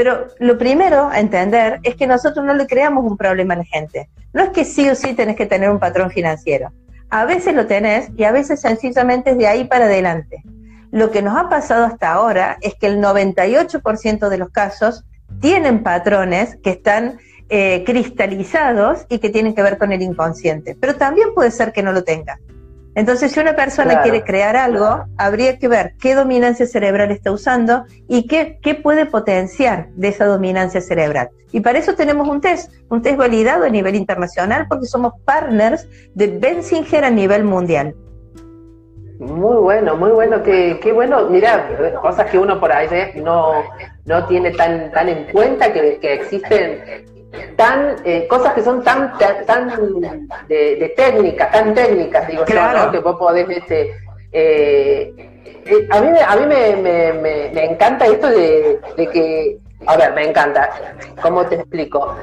[0.00, 3.64] Pero lo primero a entender es que nosotros no le creamos un problema a la
[3.64, 4.08] gente.
[4.32, 6.72] No es que sí o sí tenés que tener un patrón financiero.
[7.10, 10.42] A veces lo tenés y a veces sencillamente es de ahí para adelante.
[10.90, 15.04] Lo que nos ha pasado hasta ahora es que el 98% de los casos
[15.38, 17.18] tienen patrones que están
[17.50, 20.78] eh, cristalizados y que tienen que ver con el inconsciente.
[20.80, 22.38] Pero también puede ser que no lo tenga.
[22.94, 27.84] Entonces, si una persona quiere crear algo, habría que ver qué dominancia cerebral está usando
[28.08, 31.30] y qué, qué, puede potenciar de esa dominancia cerebral.
[31.52, 35.88] Y para eso tenemos un test, un test validado a nivel internacional porque somos partners
[36.14, 37.94] de Benzinger a nivel mundial.
[39.20, 41.68] Muy bueno, muy bueno, qué, qué bueno, mira,
[42.00, 42.88] cosas que uno por ahí
[43.22, 43.62] no,
[44.06, 47.04] no tiene tan, tan en cuenta que, que existen
[47.56, 49.16] tan eh, cosas que son tan
[49.46, 49.68] tan
[50.48, 53.94] de, de técnicas, tan técnicas, digo yo, que vos podés este,
[54.32, 55.12] eh,
[55.64, 57.12] eh, a mí, a mí me, me,
[57.52, 58.80] me, encanta esto de,
[59.12, 60.70] que, a ver, me encanta,
[61.22, 62.16] ¿cómo te explico?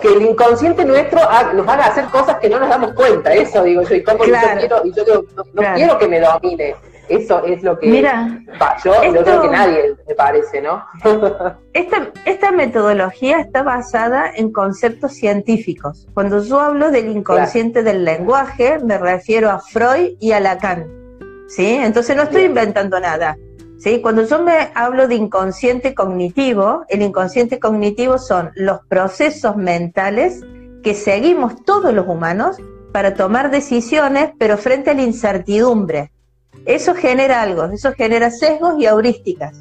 [0.00, 1.20] Que el inconsciente nuestro
[1.54, 4.34] nos haga hacer cosas que no nos damos cuenta, eso digo yo, y como yo
[4.58, 6.74] quiero, y yo digo, no, quiero que me domine,
[7.08, 8.40] eso es lo que Mira,
[8.84, 10.84] yo creo que nadie me parece, ¿no?
[11.72, 16.06] esta, esta metodología está basada en conceptos científicos.
[16.14, 20.86] Cuando yo hablo del inconsciente del lenguaje, me refiero a Freud y a Lacan.
[21.48, 21.66] ¿Sí?
[21.66, 23.36] Entonces no estoy inventando nada.
[23.78, 24.00] ¿Sí?
[24.00, 30.40] Cuando yo me hablo de inconsciente cognitivo, el inconsciente cognitivo son los procesos mentales
[30.82, 32.56] que seguimos todos los humanos
[32.92, 36.12] para tomar decisiones, pero frente a la incertidumbre.
[36.66, 39.60] Eso genera algo, eso genera sesgos y heurísticas.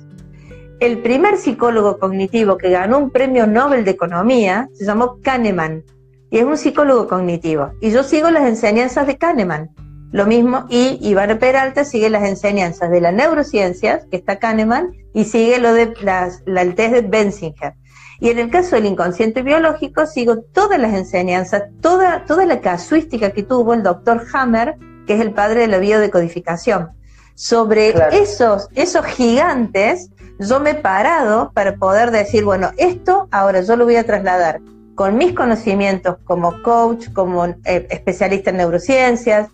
[0.80, 5.84] El primer psicólogo cognitivo que ganó un premio Nobel de Economía se llamó Kahneman
[6.32, 7.74] y es un psicólogo cognitivo.
[7.82, 9.70] Y yo sigo las enseñanzas de Kahneman.
[10.12, 15.26] Lo mismo, y Iván Peralta sigue las enseñanzas de las neurociencias, que está Kahneman, y
[15.26, 17.76] sigue lo de las, el test de Benzinger.
[18.20, 23.32] Y en el caso del inconsciente biológico, sigo todas las enseñanzas, toda, toda la casuística
[23.32, 26.90] que tuvo el doctor Hammer que es el padre de la biodecodificación.
[27.36, 30.10] Sobre esos, esos gigantes,
[30.40, 34.60] yo me he parado para poder decir, bueno, esto ahora yo lo voy a trasladar
[34.96, 39.48] con mis conocimientos como coach, como eh, especialista en neurociencias,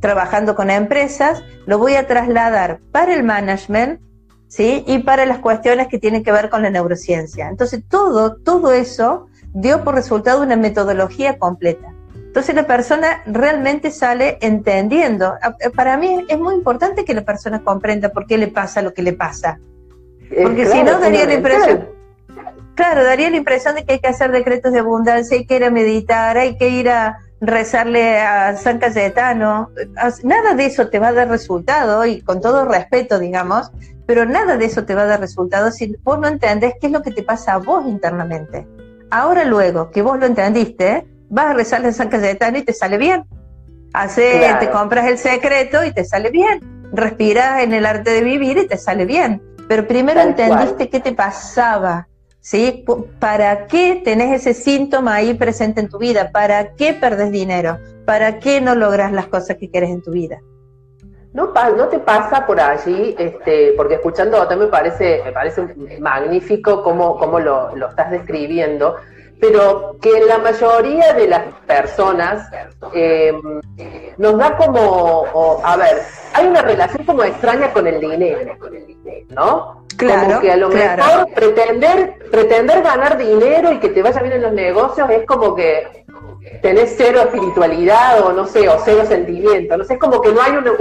[0.00, 4.00] trabajando con empresas, lo voy a trasladar para el management,
[4.48, 4.84] ¿sí?
[4.86, 7.48] Y para las cuestiones que tienen que ver con la neurociencia.
[7.48, 11.93] Entonces, todo, todo eso dio por resultado una metodología completa.
[12.34, 15.34] Entonces la persona realmente sale entendiendo.
[15.60, 18.92] Eh, para mí es muy importante que la persona comprenda por qué le pasa lo
[18.92, 19.60] que le pasa.
[20.42, 21.90] Porque si no daría la impresión,
[22.74, 25.62] claro, daría la impresión de que hay que hacer decretos de abundancia, hay que ir
[25.62, 29.70] a meditar, hay que ir a rezarle a San Cayetano.
[30.24, 33.70] Nada de eso te va a dar resultado, y con todo respeto, digamos,
[34.06, 36.92] pero nada de eso te va a dar resultado si vos no entendés qué es
[36.92, 38.66] lo que te pasa a vos internamente.
[39.08, 42.96] Ahora luego que vos lo entendiste, vas a rezarle a San Cayetano y te sale
[42.96, 43.24] bien.
[43.92, 46.60] Hace, te compras el secreto y te sale bien.
[46.92, 49.42] Respiras en el arte de vivir y te sale bien.
[49.68, 52.06] Pero primero entendiste qué te pasaba,
[52.40, 52.84] ¿sí?
[53.18, 56.30] ¿Para qué tenés ese síntoma ahí presente en tu vida?
[56.30, 57.78] ¿Para qué perdes dinero?
[58.04, 60.38] ¿Para qué no logras las cosas que quieres en tu vida?
[61.32, 66.84] No, no te pasa por allí, este, porque escuchando también me parece, me parece magnífico
[66.84, 68.94] cómo, cómo lo, lo estás describiendo,
[69.40, 72.48] pero que la mayoría de las personas
[72.94, 73.32] eh,
[74.16, 78.56] nos da como, a ver, hay una relación como extraña con el dinero,
[79.30, 79.84] ¿no?
[79.96, 84.34] Claro, como que a lo mejor pretender, pretender ganar dinero y que te vaya bien
[84.34, 86.03] en los negocios es como que
[86.60, 90.40] tenés cero espiritualidad o no sé, o cero sentimiento, no sé, es como que no
[90.42, 90.72] hay una,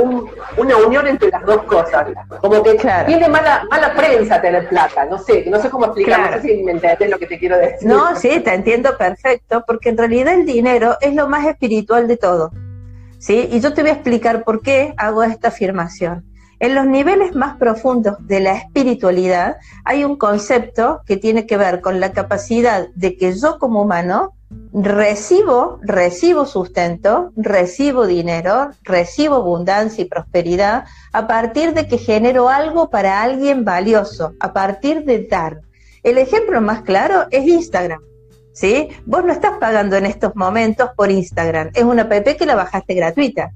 [0.57, 2.07] una unión entre las dos cosas,
[2.41, 6.41] como que tiene mala, mala prensa tener plata, no sé, no sé cómo explicar, no
[6.41, 7.87] sé si me entendés lo que te quiero decir.
[7.87, 12.17] No, sí, te entiendo perfecto, porque en realidad el dinero es lo más espiritual de
[12.17, 12.51] todo.
[13.23, 13.47] ¿sí?
[13.51, 16.25] Y yo te voy a explicar por qué hago esta afirmación.
[16.59, 21.81] En los niveles más profundos de la espiritualidad hay un concepto que tiene que ver
[21.81, 24.33] con la capacidad de que yo como humano
[24.73, 32.89] recibo, recibo sustento, recibo dinero, recibo abundancia y prosperidad a partir de que genero algo
[32.89, 35.61] para alguien valioso, a partir de dar.
[36.01, 38.01] El ejemplo más claro es Instagram.
[38.51, 38.89] ¿Sí?
[39.07, 42.93] Vos no estás pagando en estos momentos por Instagram, es una app que la bajaste
[42.93, 43.51] gratuita,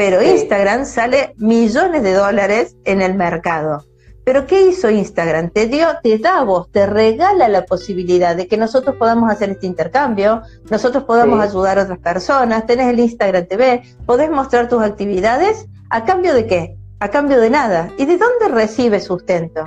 [0.00, 3.84] pero Instagram sale millones de dólares en el mercado.
[4.24, 5.50] Pero ¿qué hizo Instagram?
[5.50, 9.50] Te dio, te da a vos, te regala la posibilidad de que nosotros podamos hacer
[9.50, 14.82] este intercambio, nosotros podamos ayudar a otras personas, tenés el Instagram TV, podés mostrar tus
[14.82, 16.76] actividades, ¿a cambio de qué?
[16.98, 17.92] A cambio de nada.
[17.98, 19.66] ¿Y de dónde recibe sustento?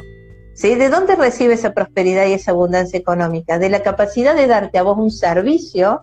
[0.56, 0.74] ¿Sí?
[0.74, 3.60] ¿De dónde recibe esa prosperidad y esa abundancia económica?
[3.60, 6.02] De la capacidad de darte a vos un servicio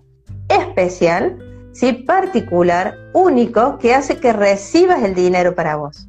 [0.49, 1.93] especial, ¿sí?
[1.93, 6.09] particular, único, que hace que recibas el dinero para vos.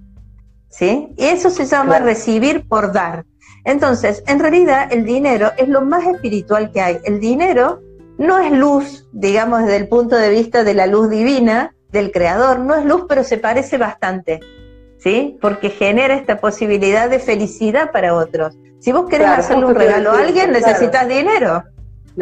[0.69, 1.13] ¿sí?
[1.17, 3.25] Y eso se llama recibir por dar.
[3.63, 6.97] Entonces, en realidad el dinero es lo más espiritual que hay.
[7.03, 7.81] El dinero
[8.17, 12.59] no es luz, digamos, desde el punto de vista de la luz divina del creador,
[12.59, 14.39] no es luz, pero se parece bastante,
[14.97, 15.37] ¿sí?
[15.41, 18.57] Porque genera esta posibilidad de felicidad para otros.
[18.79, 21.63] Si vos querés hacerle un regalo a alguien, necesitas dinero.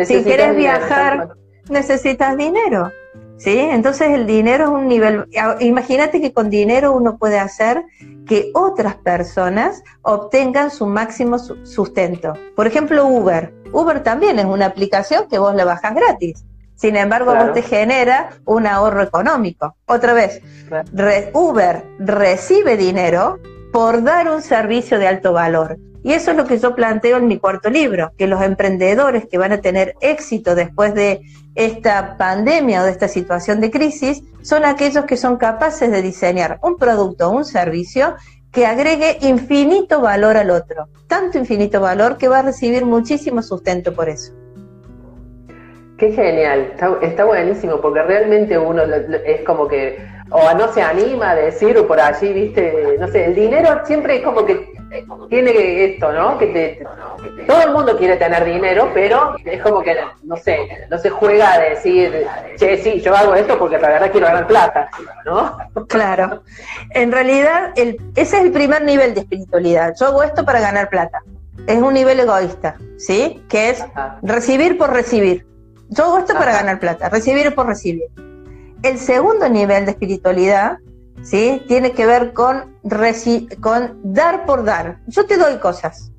[0.03, 1.29] si querés viajar,
[1.69, 2.91] necesitas dinero.
[3.39, 3.57] ¿Sí?
[3.57, 5.25] Entonces el dinero es un nivel,
[5.61, 7.85] imagínate que con dinero uno puede hacer
[8.27, 12.33] que otras personas obtengan su máximo sustento.
[12.55, 13.53] Por ejemplo, Uber.
[13.71, 16.43] Uber también es una aplicación que vos le bajas gratis.
[16.75, 19.75] Sin embargo, vos te genera un ahorro económico.
[19.85, 20.41] Otra vez,
[21.33, 23.39] Uber recibe dinero
[23.73, 25.77] por dar un servicio de alto valor.
[26.03, 29.37] Y eso es lo que yo planteo en mi cuarto libro, que los emprendedores que
[29.37, 31.21] van a tener éxito después de
[31.55, 36.59] esta pandemia o de esta situación de crisis son aquellos que son capaces de diseñar
[36.63, 38.15] un producto o un servicio
[38.51, 43.93] que agregue infinito valor al otro, tanto infinito valor que va a recibir muchísimo sustento
[43.93, 44.33] por eso.
[45.97, 49.97] Qué genial, está, buenísimo, porque realmente uno es como que,
[50.31, 54.17] o no se anima a decir, o por allí, viste, no sé, el dinero siempre
[54.17, 54.73] es como que
[55.29, 56.37] tiene esto, ¿no?
[56.37, 56.83] Que,
[57.45, 61.53] todo el mundo quiere tener dinero, pero es como que, no sé, no se juega
[61.53, 62.25] a decir,
[62.57, 64.89] che, sí, yo hago esto porque la verdad quiero ganar plata,
[65.25, 65.57] ¿no?
[65.87, 66.43] Claro.
[66.91, 69.93] En realidad, el, ese es el primer nivel de espiritualidad.
[69.99, 71.21] Yo hago esto para ganar plata.
[71.67, 73.43] Es un nivel egoísta, ¿sí?
[73.49, 73.83] Que es
[74.21, 75.45] recibir por recibir.
[75.89, 78.09] Yo hago esto para ganar plata, recibir por recibir.
[78.83, 80.77] El segundo nivel de espiritualidad
[81.23, 81.63] ¿sí?
[81.67, 82.77] Tiene que ver con,
[83.61, 84.99] con dar por dar.
[85.07, 86.11] Yo te doy cosas,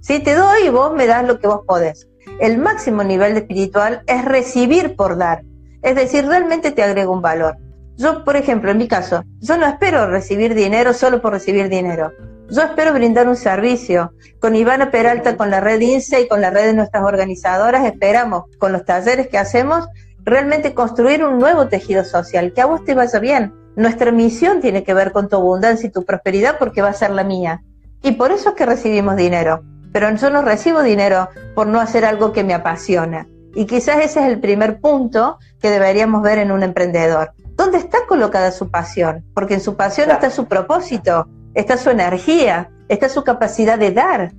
[0.00, 0.20] ¿sí?
[0.20, 2.08] Te doy y vos me das lo que vos podés.
[2.40, 5.42] El máximo nivel de espiritual es recibir por dar.
[5.82, 7.56] Es decir, realmente te agrego un valor.
[7.96, 12.12] Yo, por ejemplo, en mi caso, yo no espero recibir dinero solo por recibir dinero.
[12.50, 14.12] Yo espero brindar un servicio.
[14.40, 18.44] Con Ivana Peralta, con la red INSE y con la red de nuestras organizadoras, esperamos,
[18.58, 19.86] con los talleres que hacemos,
[20.24, 24.84] realmente construir un nuevo tejido social, que a vos te vaya bien, nuestra misión tiene
[24.84, 27.62] que ver con tu abundancia y tu prosperidad porque va a ser la mía.
[28.02, 29.62] Y por eso es que recibimos dinero.
[29.92, 33.28] Pero yo no recibo dinero por no hacer algo que me apasiona.
[33.54, 37.32] Y quizás ese es el primer punto que deberíamos ver en un emprendedor.
[37.56, 39.24] ¿Dónde está colocada su pasión?
[39.34, 44.32] Porque en su pasión está su propósito, está su energía, está su capacidad de dar.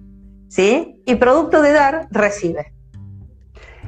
[0.49, 1.01] ¿Sí?
[1.05, 2.74] Y producto de dar, recibe.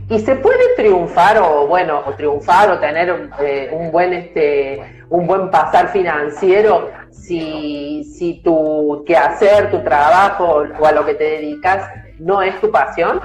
[0.09, 5.27] Y se puede triunfar o bueno, o triunfar o tener eh, un buen este un
[5.27, 11.89] buen pasar financiero si, si tu quehacer, tu trabajo o a lo que te dedicas
[12.19, 13.21] no es tu pasión.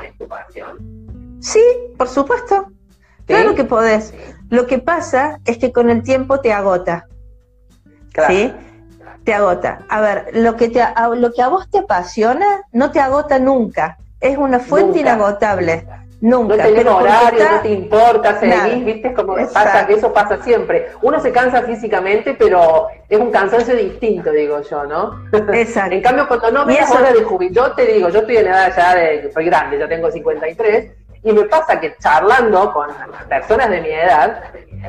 [1.41, 1.63] Sí,
[1.97, 2.67] por supuesto.
[3.27, 4.15] Claro que podés.
[4.51, 7.07] Lo que pasa es que con el tiempo te agota.
[8.29, 8.53] ¿Sí?
[9.25, 9.81] Te agota.
[9.89, 13.39] A ver, lo que, te, a, lo que a vos te apasiona no te agota
[13.39, 13.99] nunca.
[14.21, 15.87] Es una fuente inagotable.
[16.23, 16.57] Nunca.
[16.57, 20.87] No tenés horario, no te importa, seguís, viste, como pasa, eso pasa siempre.
[21.03, 25.21] Uno se cansa físicamente, pero es un cansancio distinto, digo yo, ¿no?
[25.53, 25.95] Exacto.
[25.97, 28.73] en cambio, cuando no me hora de jubilar, yo te digo, yo estoy en edad
[28.77, 30.93] ya de, soy grande, yo tengo 53,
[31.25, 32.89] y me pasa que charlando con
[33.29, 34.43] personas de mi edad,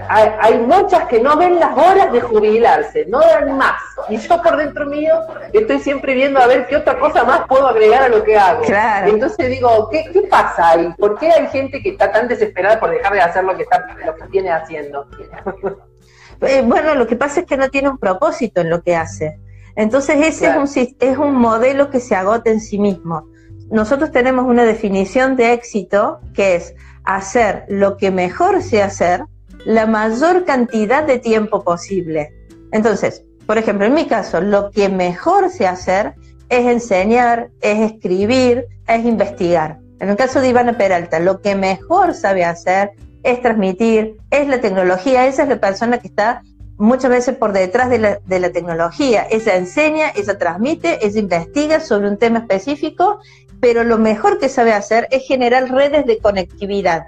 [0.10, 3.80] hay, muchas que no ven las horas de jubilarse, no dan más.
[4.10, 5.14] Y yo por dentro mío
[5.52, 8.64] estoy siempre viendo a ver qué otra cosa más puedo agregar a lo que hago.
[9.06, 10.92] entonces digo, ¿qué, ¿qué pasa ahí?
[10.98, 13.86] ¿Por qué hay gente que está tan desesperada por dejar de hacer lo que, está,
[14.06, 15.08] lo que viene haciendo?
[16.42, 19.40] Eh, bueno, lo que pasa es que no tiene un propósito en lo que hace.
[19.78, 23.28] Entonces ese es, un, es un modelo que se agota en sí mismo.
[23.74, 29.24] Nosotros tenemos una definición de éxito que es hacer lo que mejor sé hacer
[29.66, 32.32] la mayor cantidad de tiempo posible.
[32.72, 36.14] Entonces, por ejemplo, en mi caso, lo que mejor sé hacer
[36.50, 39.80] es enseñar, es escribir, es investigar.
[40.00, 42.92] En el caso de Ivana Peralta, lo que mejor sabe hacer
[43.24, 46.44] es transmitir, es la tecnología, esa es la persona que está
[46.78, 49.26] muchas veces por detrás de la, de tecnología.
[49.30, 53.20] Ella enseña, ella transmite, ella investiga sobre un tema específico,
[53.64, 57.06] pero lo mejor que sabe hacer es generar redes de conectividad.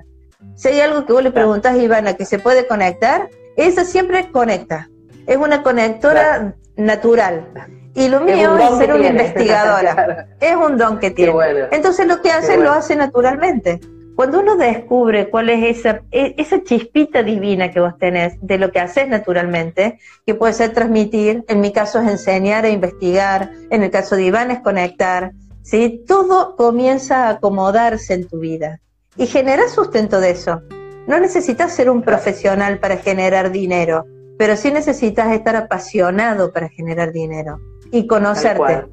[0.55, 3.27] Si hay algo que vos le preguntás a Ivana que se puede conectar,
[3.57, 4.89] ella siempre conecta.
[5.27, 7.45] Es una conectora natural.
[7.93, 10.27] Y lo mío es, ser una investigadora.
[10.39, 11.33] es un don que tiene.
[11.73, 13.81] Entonces lo que hace lo hace naturalmente.
[14.15, 18.71] Cuando uno descubre cuál es esa, e, esa chispita divina que vos tenés de lo
[18.71, 23.83] que haces naturalmente, que puede ser transmitir, en mi caso es enseñar e investigar, en
[23.83, 25.33] el caso de Iván es conectar,
[25.65, 26.03] ¿sí?
[26.07, 28.79] todo comienza a acomodarse en tu vida
[29.17, 30.61] y genera sustento de eso.
[31.07, 34.05] No necesitas ser un profesional para generar dinero,
[34.37, 37.59] pero sí necesitas estar apasionado para generar dinero
[37.91, 38.85] y conocerte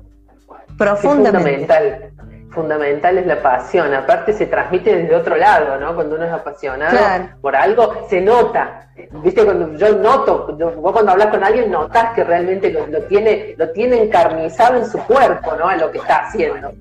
[0.79, 1.67] profundamente.
[1.67, 2.13] fundamental,
[2.53, 3.93] fundamental es la pasión.
[3.95, 5.95] Aparte se transmite desde otro lado, ¿no?
[5.95, 6.99] Cuando uno es apasionado
[7.41, 8.89] por algo, se nota.
[9.25, 13.71] Viste, cuando yo noto, vos cuando hablas con alguien notas que realmente lo, tiene, lo
[13.71, 15.69] tiene encarnizado en su cuerpo, ¿no?
[15.69, 16.73] A lo que está haciendo.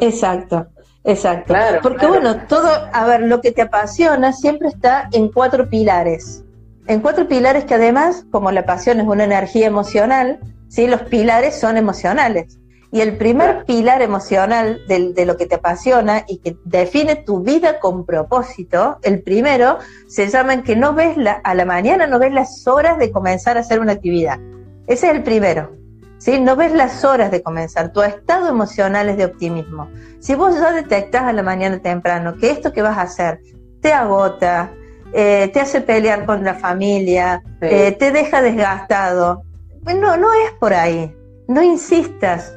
[0.00, 0.66] Exacto.
[1.04, 1.54] Exacto.
[1.82, 6.42] Porque bueno, todo, a ver, lo que te apasiona siempre está en cuatro pilares.
[6.88, 10.88] En cuatro pilares que además, como la pasión es una energía emocional, ¿sí?
[10.88, 12.58] los pilares son emocionales.
[12.92, 17.80] Y el primer pilar emocional de, lo que te apasiona y que define tu vida
[17.80, 22.18] con propósito, el primero, se llama en que no ves la, a la mañana, no
[22.18, 24.38] ves las horas de comenzar a hacer una actividad.
[24.86, 25.76] Ese es el primero.
[26.18, 26.40] ¿sí?
[26.40, 27.92] No ves las horas de comenzar.
[27.92, 29.88] Tu estado emocional es de optimismo.
[30.20, 33.40] Si vos ya detectas a la mañana temprano que esto que vas a hacer
[33.80, 34.72] te agota,
[35.12, 39.42] eh, te hace pelear con la familia, eh, te deja desgastado,
[39.84, 41.14] no, no es por ahí.
[41.46, 42.55] No insistas,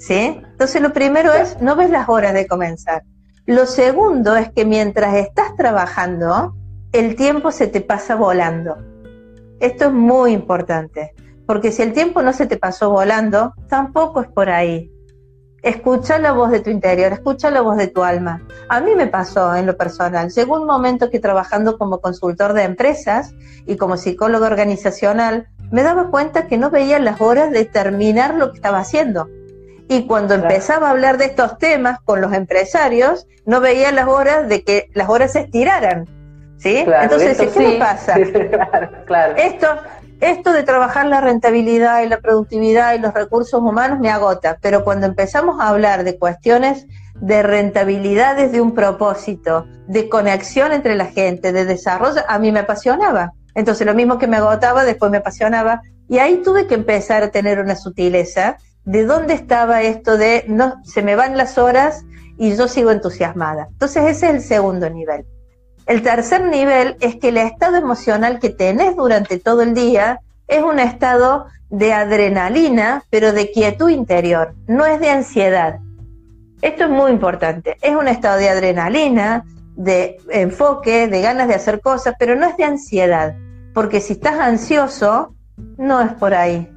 [0.00, 0.40] ¿sí?
[0.52, 3.04] Entonces lo primero es, no ves las horas de comenzar.
[3.46, 6.56] Lo segundo es que mientras estás trabajando,
[6.92, 8.78] el tiempo se te pasa volando.
[9.60, 11.14] Esto es muy importante,
[11.46, 14.90] porque si el tiempo no se te pasó volando, tampoco es por ahí.
[15.62, 18.42] Escucha la voz de tu interior, escucha la voz de tu alma.
[18.70, 20.30] A mí me pasó en lo personal.
[20.30, 23.34] Llegó un momento que trabajando como consultor de empresas
[23.66, 28.50] y como psicólogo organizacional, me daba cuenta que no veía las horas de terminar lo
[28.50, 29.28] que estaba haciendo.
[29.90, 34.48] Y cuando empezaba a hablar de estos temas con los empresarios, no veía las horas
[34.48, 36.06] de que las horas se estiraran.
[36.58, 36.84] ¿Sí?
[36.86, 38.14] Entonces, ¿qué me pasa?
[39.36, 39.66] Esto,
[40.20, 44.84] esto de trabajar la rentabilidad y la productividad y los recursos humanos me agota, pero
[44.84, 46.86] cuando empezamos a hablar de cuestiones
[47.16, 52.60] de rentabilidad desde un propósito, de conexión entre la gente, de desarrollo, a mí me
[52.60, 53.32] apasionaba.
[53.56, 55.82] Entonces lo mismo que me agotaba, después me apasionaba.
[56.08, 60.80] Y ahí tuve que empezar a tener una sutileza de dónde estaba esto de no
[60.84, 62.04] se me van las horas
[62.38, 63.68] y yo sigo entusiasmada.
[63.70, 65.26] Entonces ese es el segundo nivel.
[65.86, 70.62] El tercer nivel es que el estado emocional que tenés durante todo el día es
[70.62, 75.78] un estado de adrenalina, pero de quietud interior, no es de ansiedad.
[76.62, 77.76] Esto es muy importante.
[77.80, 79.44] Es un estado de adrenalina,
[79.76, 83.34] de enfoque, de ganas de hacer cosas, pero no es de ansiedad,
[83.72, 85.34] porque si estás ansioso,
[85.78, 86.70] no es por ahí.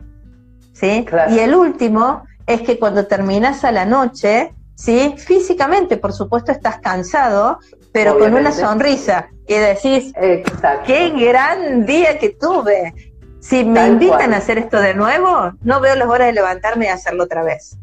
[0.73, 1.05] ¿Sí?
[1.29, 5.15] Y el último es que cuando terminas a la noche, ¿sí?
[5.17, 7.59] físicamente, por supuesto, estás cansado,
[7.91, 10.13] pero con una sonrisa y decís,
[10.85, 12.93] qué gran día que tuve.
[13.39, 16.87] Si me invitan a hacer esto de nuevo, no veo las horas de levantarme y
[16.87, 17.77] hacerlo otra vez.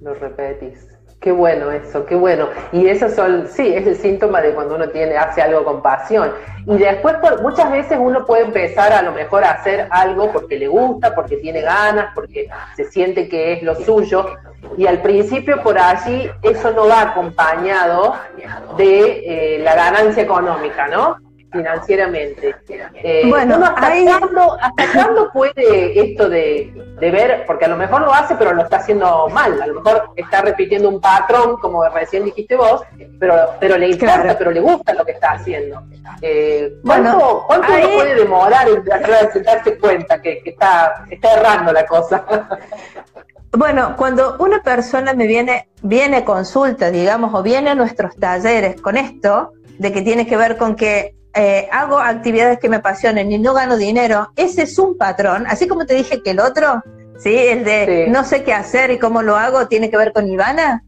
[0.00, 0.89] Lo repetís.
[1.20, 2.48] Qué bueno eso, qué bueno.
[2.72, 6.32] Y eso son, sí, es el síntoma de cuando uno tiene, hace algo con pasión.
[6.66, 10.68] Y después, muchas veces uno puede empezar a lo mejor a hacer algo porque le
[10.68, 14.28] gusta, porque tiene ganas, porque se siente que es lo suyo.
[14.78, 18.14] Y al principio por allí eso no va acompañado
[18.78, 21.18] de eh, la ganancia económica, ¿no?
[21.50, 22.54] Financieramente.
[22.94, 28.52] Eh, bueno, ¿hasta, cuándo, puede esto de, ver, porque a lo mejor lo hace, pero
[28.52, 32.82] lo está haciendo mal, a lo mejor está repitiendo un patrón, como recién dijiste vos,
[33.18, 35.82] pero, pero le importa, pero le gusta lo que está haciendo.
[36.22, 38.84] Eh, ¿Cuánto, bueno, puede demorar en
[39.44, 42.24] darse cuenta que, está, está errando la cosa?
[43.52, 48.80] Bueno, cuando una persona me viene, viene a consulta, digamos, o viene a nuestros talleres
[48.80, 53.30] con esto, de que tiene que ver con que eh, hago actividades que me apasionen
[53.30, 56.82] y no gano dinero, ese es un patrón, así como te dije que el otro,
[57.18, 57.34] ¿sí?
[57.34, 60.82] El de no sé qué hacer y cómo lo hago, tiene que ver con Ivana.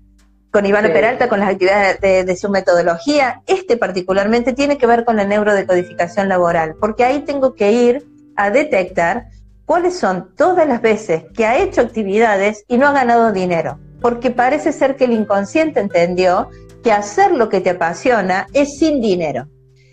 [0.51, 3.41] con Ivana Peralta, con las actividades de, su metodología.
[3.47, 8.51] Este particularmente tiene que ver con la neurodecodificación laboral, porque ahí tengo que ir a
[8.51, 9.29] detectar
[9.65, 14.31] cuáles son todas las veces que ha hecho actividades y no ha ganado dinero, porque
[14.31, 16.51] parece ser que el inconsciente entendió
[16.83, 19.47] que hacer lo que te apasiona es sin dinero.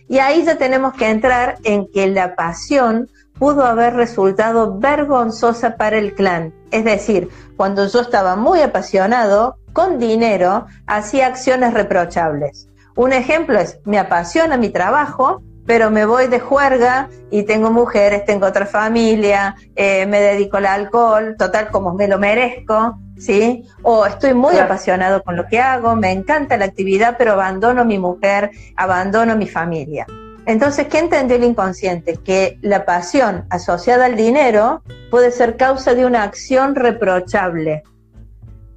[0.10, 3.08] Y ahí ya tenemos que entrar en que la pasión
[3.38, 6.54] pudo haber resultado vergonzosa para el clan.
[6.72, 12.68] Es decir, cuando yo estaba muy apasionado, con dinero, hacía acciones reprochables.
[12.96, 18.26] Un ejemplo es, me apasiona mi trabajo, pero me voy de juerga y tengo mujeres,
[18.26, 23.68] tengo otra familia, eh, me dedico al alcohol, total como me lo merezco, ¿sí?
[23.84, 28.00] O estoy muy apasionado con lo que hago, me encanta la actividad, pero abandono mi
[28.00, 30.08] mujer, abandono mi familia.
[30.48, 32.18] Entonces, ¿qué entendió el inconsciente?
[32.18, 37.84] Que la pasión asociada al dinero puede ser causa de una acción reprochable.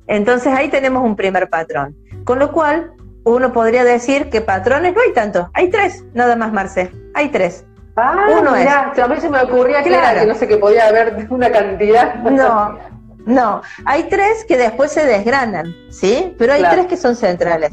[0.09, 1.97] Entonces ahí tenemos un primer patrón.
[2.25, 2.93] Con lo cual,
[3.25, 7.65] uno podría decir que patrones no hay tantos, hay tres, nada más, Marce, hay tres.
[7.97, 8.69] Ah, uno es.
[8.69, 12.15] A mí se me ocurría que no sé que podía haber una cantidad.
[12.17, 12.79] No,
[13.27, 16.35] no, hay tres que después se desgranan, ¿sí?
[16.39, 17.73] Pero hay tres que son centrales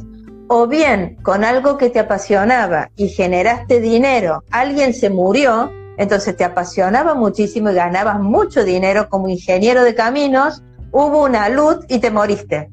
[0.50, 6.44] o bien con algo que te apasionaba y generaste dinero, alguien se murió, entonces te
[6.44, 12.10] apasionaba muchísimo y ganabas mucho dinero como ingeniero de caminos, hubo una luz y te
[12.10, 12.72] moriste.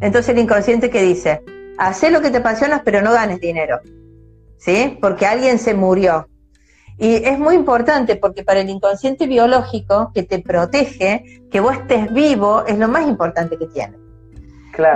[0.00, 1.42] Entonces el inconsciente que dice,
[1.78, 3.80] haz lo que te apasionas pero no ganes dinero,
[4.58, 4.98] ¿sí?
[5.00, 6.28] Porque alguien se murió.
[6.98, 12.12] Y es muy importante porque para el inconsciente biológico que te protege, que vos estés
[12.12, 13.96] vivo, es lo más importante que tiene.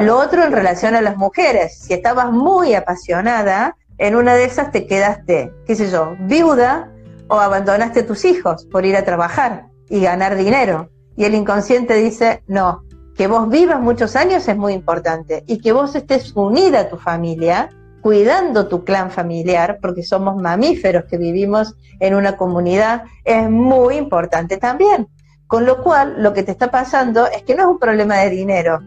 [0.01, 4.71] Lo otro en relación a las mujeres, si estabas muy apasionada, en una de esas
[4.71, 6.93] te quedaste, qué sé yo, viuda
[7.29, 10.91] o abandonaste a tus hijos por ir a trabajar y ganar dinero.
[11.17, 12.85] Y el inconsciente dice, no,
[13.17, 16.97] que vos vivas muchos años es muy importante y que vos estés unida a tu
[16.97, 17.69] familia,
[18.01, 24.57] cuidando tu clan familiar, porque somos mamíferos que vivimos en una comunidad, es muy importante
[24.57, 25.09] también.
[25.47, 28.31] Con lo cual, lo que te está pasando es que no es un problema de
[28.31, 28.81] dinero,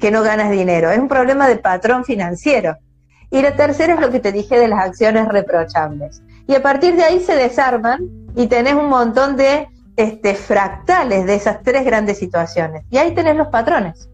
[0.00, 2.76] que no ganas dinero, es un problema de patrón financiero.
[3.30, 6.22] Y la tercera es lo que te dije de las acciones reprochables.
[6.46, 8.00] Y a partir de ahí se desarman
[8.34, 12.84] y tenés un montón de este, fractales de esas tres grandes situaciones.
[12.90, 14.08] Y ahí tenés los patrones.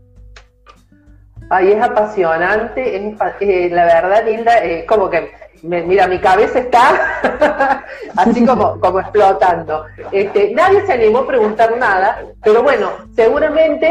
[1.50, 7.84] Ay, es apasionante, es, eh, la verdad, Linda, eh, como que mira, mi cabeza está
[8.16, 9.86] así como, como explotando.
[10.12, 13.86] Este, nadie se animó a preguntar nada, pero bueno, seguramente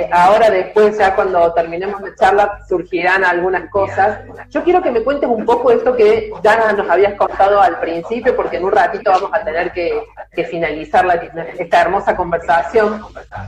[0.00, 4.20] eh, ahora después, ya cuando terminemos la charla, surgirán algunas cosas.
[4.50, 8.34] Yo quiero que me cuentes un poco esto que ya nos habías contado al principio,
[8.34, 10.02] porque en un ratito vamos a tener que,
[10.50, 11.06] finalizar
[11.58, 13.02] esta hermosa conversación.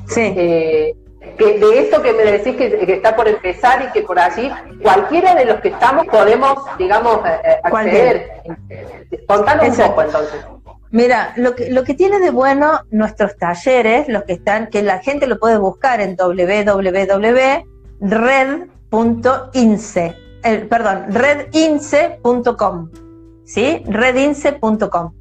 [0.06, 0.34] Sí.
[0.36, 0.94] Eh,
[1.36, 4.50] que de esto que me decís que, está por empezar y que por allí
[4.82, 8.42] cualquiera de los que estamos podemos, digamos, eh, eh, acceder.
[9.26, 10.40] Contanos un poco entonces.
[10.90, 15.00] Mira, lo que, lo que tiene de bueno nuestros talleres, los que están, que la
[15.00, 17.66] gente lo puede buscar en www.red.ince,
[20.70, 22.90] perdón, redince.com,
[23.44, 23.82] ¿sí?
[23.86, 25.12] redince.com.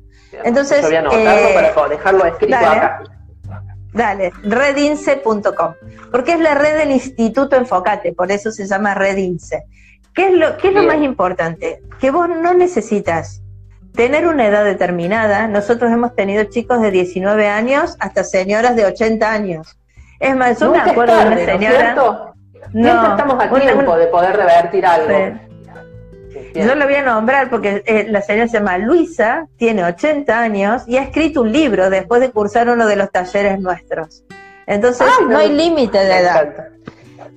[0.43, 3.01] Entonces, voy a eh, para dejarlo escrito acá.
[3.97, 5.73] Dale, redince.com,
[6.11, 9.65] porque es la red del Instituto Enfocate, por eso se llama Redince.
[10.13, 11.81] ¿Qué es lo, qué es lo más importante?
[11.99, 13.41] Que vos no necesitas
[13.93, 15.47] tener una edad determinada.
[15.47, 19.77] Nosotros hemos tenido chicos de 19 años hasta señoras de 80 años.
[20.19, 21.95] Es más, yo me acuerdo de una señora.
[22.73, 25.39] ¿no, estamos a tiempo de poder revertir algo.
[26.53, 30.83] Yo la voy a nombrar porque eh, la señora se llama Luisa, tiene 80 años
[30.87, 34.23] y ha escrito un libro después de cursar uno de los talleres nuestros.
[34.65, 36.69] Entonces, no, hay límite de edad.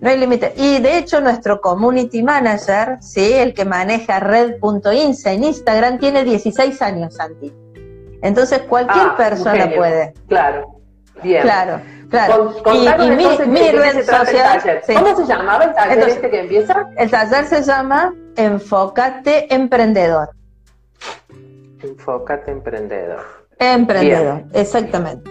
[0.00, 0.54] No hay límite.
[0.56, 3.32] Y de hecho, nuestro community manager, ¿sí?
[3.34, 7.52] el que maneja red.insa en Instagram, tiene 16 años, Santi.
[8.22, 10.14] Entonces, cualquier ah, persona puede.
[10.26, 10.79] Claro.
[11.22, 11.42] Bien.
[11.42, 12.54] Claro, claro.
[12.72, 14.82] y, mi, red social.
[14.86, 16.88] ¿Cómo se llamaba el taller este que empieza?
[16.96, 20.30] El taller se llama Enfócate Emprendedor.
[21.82, 23.24] Enfócate Emprendedor.
[23.58, 25.30] Emprendedor, exactamente.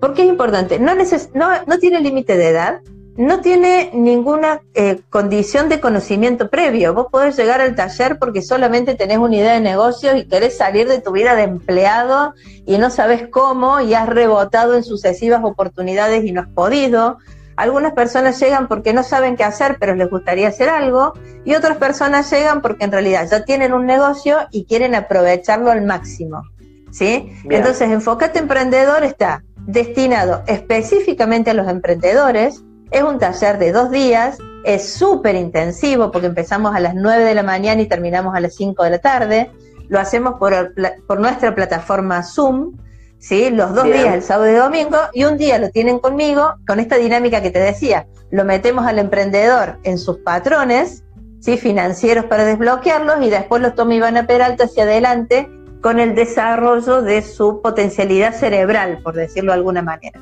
[0.00, 0.78] ¿Por qué es importante?
[0.78, 2.80] No, no, tiene límite de edad,
[3.20, 6.94] no tiene ninguna eh, condición de conocimiento previo.
[6.94, 10.88] Vos podés llegar al taller porque solamente tenés una idea de negocio y querés salir
[10.88, 12.32] de tu vida de empleado
[12.64, 17.18] y no sabes cómo y has rebotado en sucesivas oportunidades y no has podido.
[17.56, 21.12] Algunas personas llegan porque no saben qué hacer, pero les gustaría hacer algo,
[21.44, 25.82] y otras personas llegan porque en realidad ya tienen un negocio y quieren aprovecharlo al
[25.82, 26.42] máximo.
[26.90, 27.30] ¿sí?
[27.50, 32.64] Entonces, Enfocate Emprendedor está destinado específicamente a los emprendedores.
[32.90, 37.34] Es un taller de dos días es súper intensivo porque empezamos a las 9 de
[37.34, 39.50] la mañana y terminamos a las 5 de la tarde.
[39.88, 40.74] Lo hacemos por,
[41.06, 42.76] por nuestra plataforma Zoom,
[43.18, 43.50] ¿sí?
[43.50, 46.96] Los dos días, el sábado y domingo, y un día lo tienen conmigo con esta
[46.96, 48.06] dinámica que te decía.
[48.30, 51.02] Lo metemos al emprendedor en sus patrones,
[51.40, 51.56] ¿sí?
[51.56, 55.48] Financieros para desbloquearlos y después lo toma Ivana Peralta hacia adelante
[55.80, 60.20] con el desarrollo de su potencialidad cerebral, por decirlo de alguna manera.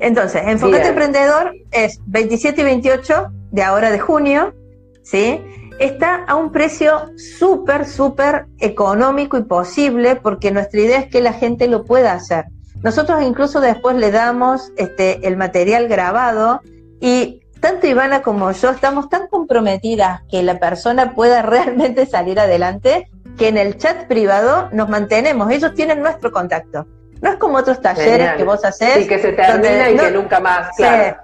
[0.00, 4.54] Entonces, Enfocate Emprendedor es 27 y 28 de ahora de junio,
[5.02, 5.40] ¿sí?
[5.78, 11.32] Está a un precio súper, súper económico y posible porque nuestra idea es que la
[11.32, 12.46] gente lo pueda hacer.
[12.82, 16.60] Nosotros incluso después le damos este, el material grabado
[17.00, 23.08] y tanto Ivana como yo estamos tan comprometidas que la persona pueda realmente salir adelante
[23.36, 25.50] que en el chat privado nos mantenemos.
[25.50, 26.86] Ellos tienen nuestro contacto.
[27.20, 29.04] No es como otros talleres que vos haces.
[29.04, 31.16] Y que se termina y que nunca más, claro.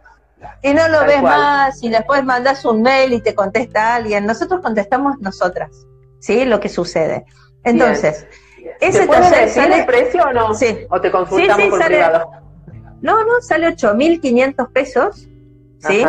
[0.62, 4.26] y no lo ves más, y después mandas un mail y te contesta alguien.
[4.26, 5.70] Nosotros contestamos nosotras,
[6.20, 6.44] ¿sí?
[6.44, 7.24] Lo que sucede.
[7.62, 8.26] Entonces,
[8.80, 9.80] ese taller sale...
[9.80, 10.54] el precio o no?
[10.54, 10.86] Sí.
[10.90, 12.30] ¿O te consultamos por privado?
[13.00, 15.28] No, no, sale 8.500 pesos,
[15.78, 16.04] ¿sí?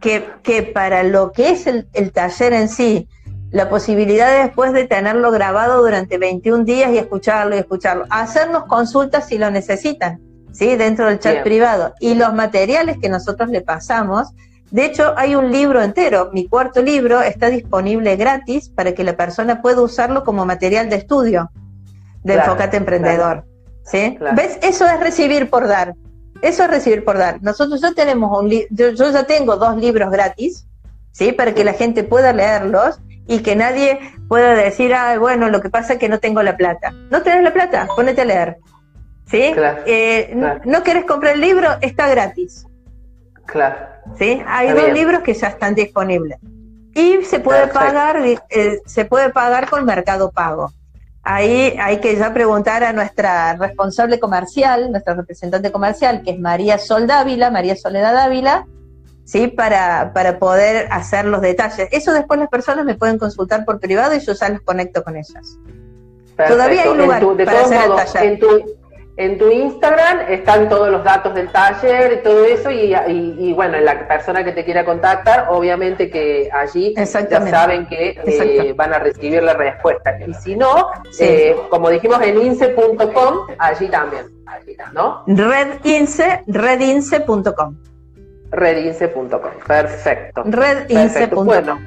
[0.00, 3.08] Que, que para lo que es el, el taller en sí,
[3.50, 8.04] la posibilidad de después de tenerlo grabado durante 21 días y escucharlo y escucharlo.
[8.10, 10.20] Hacernos consultas si lo necesitan,
[10.52, 10.76] ¿sí?
[10.76, 11.94] Dentro del chat privado.
[12.00, 14.28] Y los materiales que nosotros le pasamos,
[14.70, 19.16] de hecho hay un libro entero, mi cuarto libro está disponible gratis para que la
[19.16, 21.50] persona pueda usarlo como material de estudio
[22.22, 23.44] de Enfocate Emprendedor.
[23.84, 24.18] ¿sí?
[24.34, 24.58] ¿Ves?
[24.62, 25.94] Eso es recibir por dar.
[26.42, 27.42] Eso es recibir por dar.
[27.42, 30.66] Nosotros ya tenemos un yo, yo ya tengo dos libros gratis,
[31.12, 31.32] ¿sí?
[31.32, 35.68] Para que la gente pueda leerlos y que nadie pueda decir, ah, bueno, lo que
[35.68, 36.92] pasa es que no tengo la plata.
[37.10, 38.56] No tenés la plata, ponete a leer.
[39.26, 39.54] ¿Sí?
[39.86, 42.66] Eh, No querés comprar el libro, está gratis.
[43.44, 43.76] Claro.
[44.18, 44.42] ¿Sí?
[44.46, 46.38] Hay dos libros que ya están disponibles.
[46.94, 50.72] Y se puede pagar, eh, se puede pagar con Mercado Pago.
[51.22, 56.78] Ahí hay que ya preguntar a nuestra responsable comercial, nuestra representante comercial, que es María
[56.78, 58.66] Sol Dávila, María Soledad Dávila,
[59.28, 59.48] ¿sí?
[59.48, 61.88] Para, para poder hacer los detalles.
[61.92, 65.16] Eso después las personas me pueden consultar por privado y yo ya los conecto con
[65.16, 65.58] ellas.
[66.36, 68.64] Todavía hay lugar para hacer el taller.
[69.18, 73.76] En tu, Instagram están todos los datos del taller y todo eso, y, y, bueno,
[73.80, 79.00] la persona que te quiera contactar, obviamente que allí ya saben que eh, van a
[79.00, 80.16] recibir la respuesta.
[80.24, 84.26] Y si no, eh, como dijimos en ince.com, allí también,
[84.92, 85.24] ¿no?
[85.26, 87.76] Redince, redince.com
[88.50, 89.40] redince.com.
[89.66, 90.42] Perfecto.
[90.44, 91.44] Redince.com.
[91.44, 91.80] Bueno,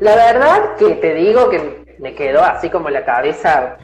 [0.00, 3.76] la verdad que te digo que me quedó así como la cabeza,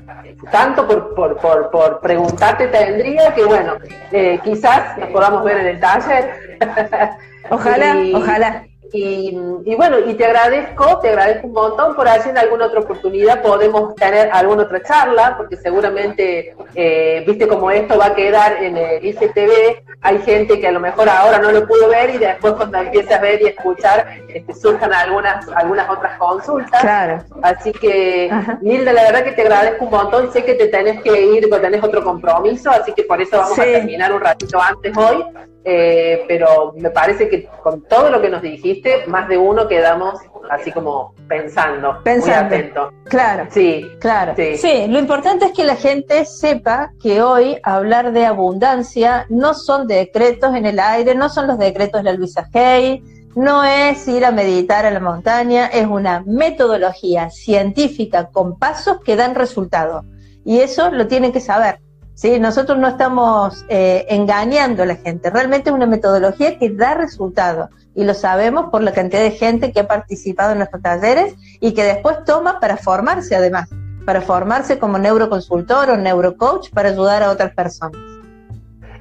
[0.51, 3.75] tanto por, por, por, por preguntarte tendría que, bueno,
[4.13, 6.59] eh, quizás nos podamos ver en el taller.
[7.51, 8.65] Ojalá, ojalá.
[8.97, 13.43] Y, bueno, y te agradezco, te agradezco un montón por así en alguna otra oportunidad
[13.43, 18.77] podemos tener alguna otra charla, porque seguramente, eh, viste como esto va a quedar en
[18.77, 22.53] el ICTV, hay gente que a lo mejor ahora no lo pudo ver y después
[22.53, 26.79] cuando empiece a ver y escuchar, este, surjan algunas, algunas otras consultas.
[26.83, 27.25] Claro.
[27.43, 28.31] Así que,
[28.61, 31.65] Nilda, la verdad que te agradezco un montón, sé que te tenés que ir porque
[31.65, 35.25] tenés otro compromiso, así que por eso vamos a terminar un ratito antes hoy.
[35.67, 40.21] Eh, pero me parece que con todo lo que nos dijiste, más de uno quedamos
[40.51, 42.91] así como pensando, pensando.
[42.91, 43.47] muy Claro.
[43.51, 44.35] Sí, claro.
[44.37, 44.87] Sí.
[44.89, 50.55] lo importante es que la gente sepa que hoy hablar de abundancia no son decretos
[50.55, 53.03] en el aire, no son los decretos de la Luisa Hay,
[53.35, 59.17] no es ir a meditar a la montaña, es una metodología científica con pasos que
[59.17, 60.05] dan resultado.
[60.45, 61.81] Y eso lo tienen que saber.
[62.15, 62.39] ¿sí?
[62.39, 67.71] Nosotros no estamos eh, engañando a la gente, realmente es una metodología que da resultado
[67.95, 71.73] y lo sabemos por la cantidad de gente que ha participado en nuestros talleres y
[71.73, 73.69] que después toma para formarse además,
[74.05, 78.14] para formarse como neuroconsultor o neurocoach para ayudar a otras personas.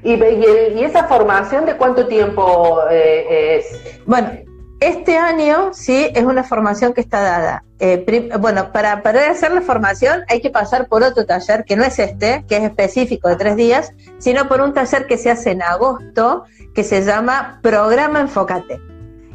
[0.03, 4.01] ¿Y, y, esa formación de cuánto tiempo eh, es?
[4.05, 4.31] Bueno,
[4.79, 7.63] este año sí es una formación que está dada.
[7.79, 11.83] Eh, bueno, para, para hacer la formación hay que pasar por otro taller que no
[11.85, 15.51] es este, que es específico de tres días, sino por un taller que se hace
[15.51, 16.43] en agosto
[16.73, 18.81] que se llama Programa Enfocate.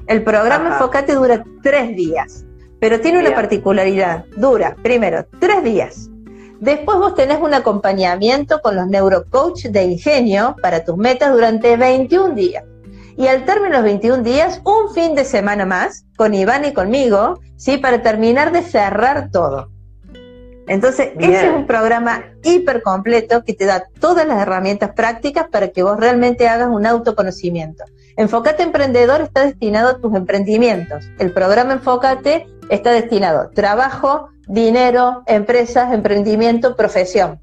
[0.07, 2.45] El programa Enfocate dura tres días,
[2.79, 4.27] pero tiene una particularidad.
[4.37, 6.11] Dura, primero, tres días.
[6.61, 12.35] Después vos tenés un acompañamiento con los neurocoach de ingenio para tus metas durante 21
[12.35, 12.65] días
[13.19, 16.73] y al término de los 21 días, un fin de semana más con Iván y
[16.73, 17.77] conmigo, ¿sí?
[17.77, 19.71] Para terminar de cerrar todo.
[20.69, 25.69] Entonces, ese es un programa hiper completo que te da todas las herramientas prácticas para
[25.69, 27.83] que vos realmente hagas un autoconocimiento.
[28.17, 31.05] Enfócate Emprendedor está destinado a tus emprendimientos.
[31.19, 37.41] El programa Enfócate está destinado a trabajo, dinero, empresas, emprendimiento, profesión.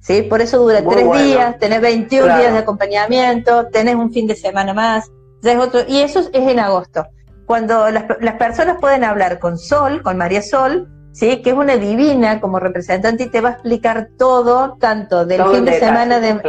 [0.00, 0.22] ¿Sí?
[0.22, 4.72] Por eso dura tres días, tenés 21 días de acompañamiento, tenés un fin de semana
[4.72, 5.10] más,
[5.58, 7.06] otro, y eso es en agosto.
[7.44, 11.42] Cuando las, las personas pueden hablar con Sol, con María Sol, ¿sí?
[11.42, 15.64] que es una divina como representante y te va a explicar todo, tanto del fin
[15.64, 16.40] de semana de,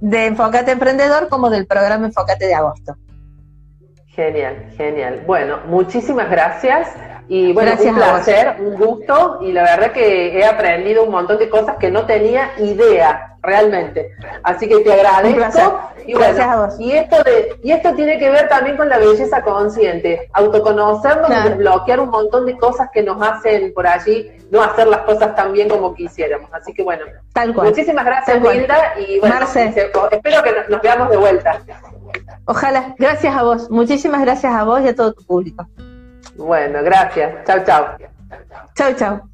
[0.00, 2.96] de Enfocate Emprendedor como del programa Enfocate de agosto.
[4.06, 5.22] Genial, genial.
[5.26, 6.88] Bueno, muchísimas gracias.
[7.32, 11.48] Y bueno, un placer, un gusto, y la verdad que he aprendido un montón de
[11.48, 14.16] cosas que no tenía idea realmente.
[14.42, 15.80] Así que te agradezco.
[16.04, 16.80] Y, Gracias a vos.
[16.80, 21.48] y esto de, y esto tiene que ver también con la belleza consciente, autoconocernos y
[21.50, 25.52] desbloquear un montón de cosas que nos hacen por allí no hacer las cosas tan
[25.52, 26.52] bien como quisiéramos.
[26.52, 27.68] Así que bueno, Tal cual.
[27.68, 29.36] muchísimas gracias, Hilda, y bueno,
[30.10, 31.60] espero que nos veamos de vuelta.
[32.44, 35.64] Ojalá, gracias a vos, muchísimas gracias a vos y a todo tu público.
[36.36, 37.44] Bueno, gracias.
[37.44, 37.96] Chao, chao.
[38.74, 39.30] Chao, chao.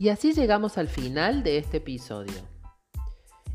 [0.00, 2.32] Y así llegamos al final de este episodio.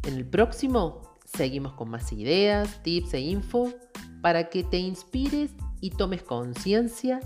[0.03, 3.73] En el próximo seguimos con más ideas, tips e info
[4.21, 5.49] para que te inspires
[5.81, 7.19] y tomes conciencia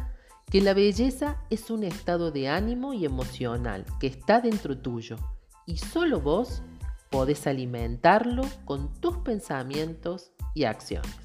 [0.50, 5.18] que la belleza es un estado de ánimo y emocional que está dentro tuyo
[5.66, 6.64] y solo vos
[7.10, 11.16] podés alimentarlo con tus pensamientos y acciones.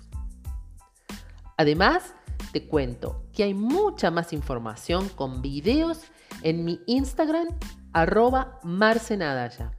[1.57, 2.15] Además,
[2.53, 6.03] te cuento que hay mucha más información con videos
[6.43, 7.49] en mi Instagram
[7.93, 9.73] arroba marcenadaya.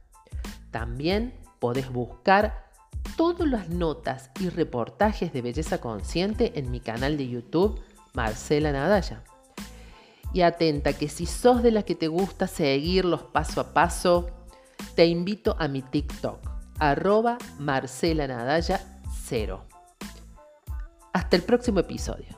[0.70, 2.66] También podés buscar
[3.16, 7.80] todas las notas y reportajes de belleza consciente en mi canal de YouTube
[8.14, 9.22] Marcela Nadaya.
[10.36, 14.28] Y atenta que si sos de las que te gusta seguirlos paso a paso,
[14.94, 16.38] te invito a mi TikTok,
[16.78, 19.64] arroba Marcela Nadaya 0.
[21.14, 22.35] Hasta el próximo episodio.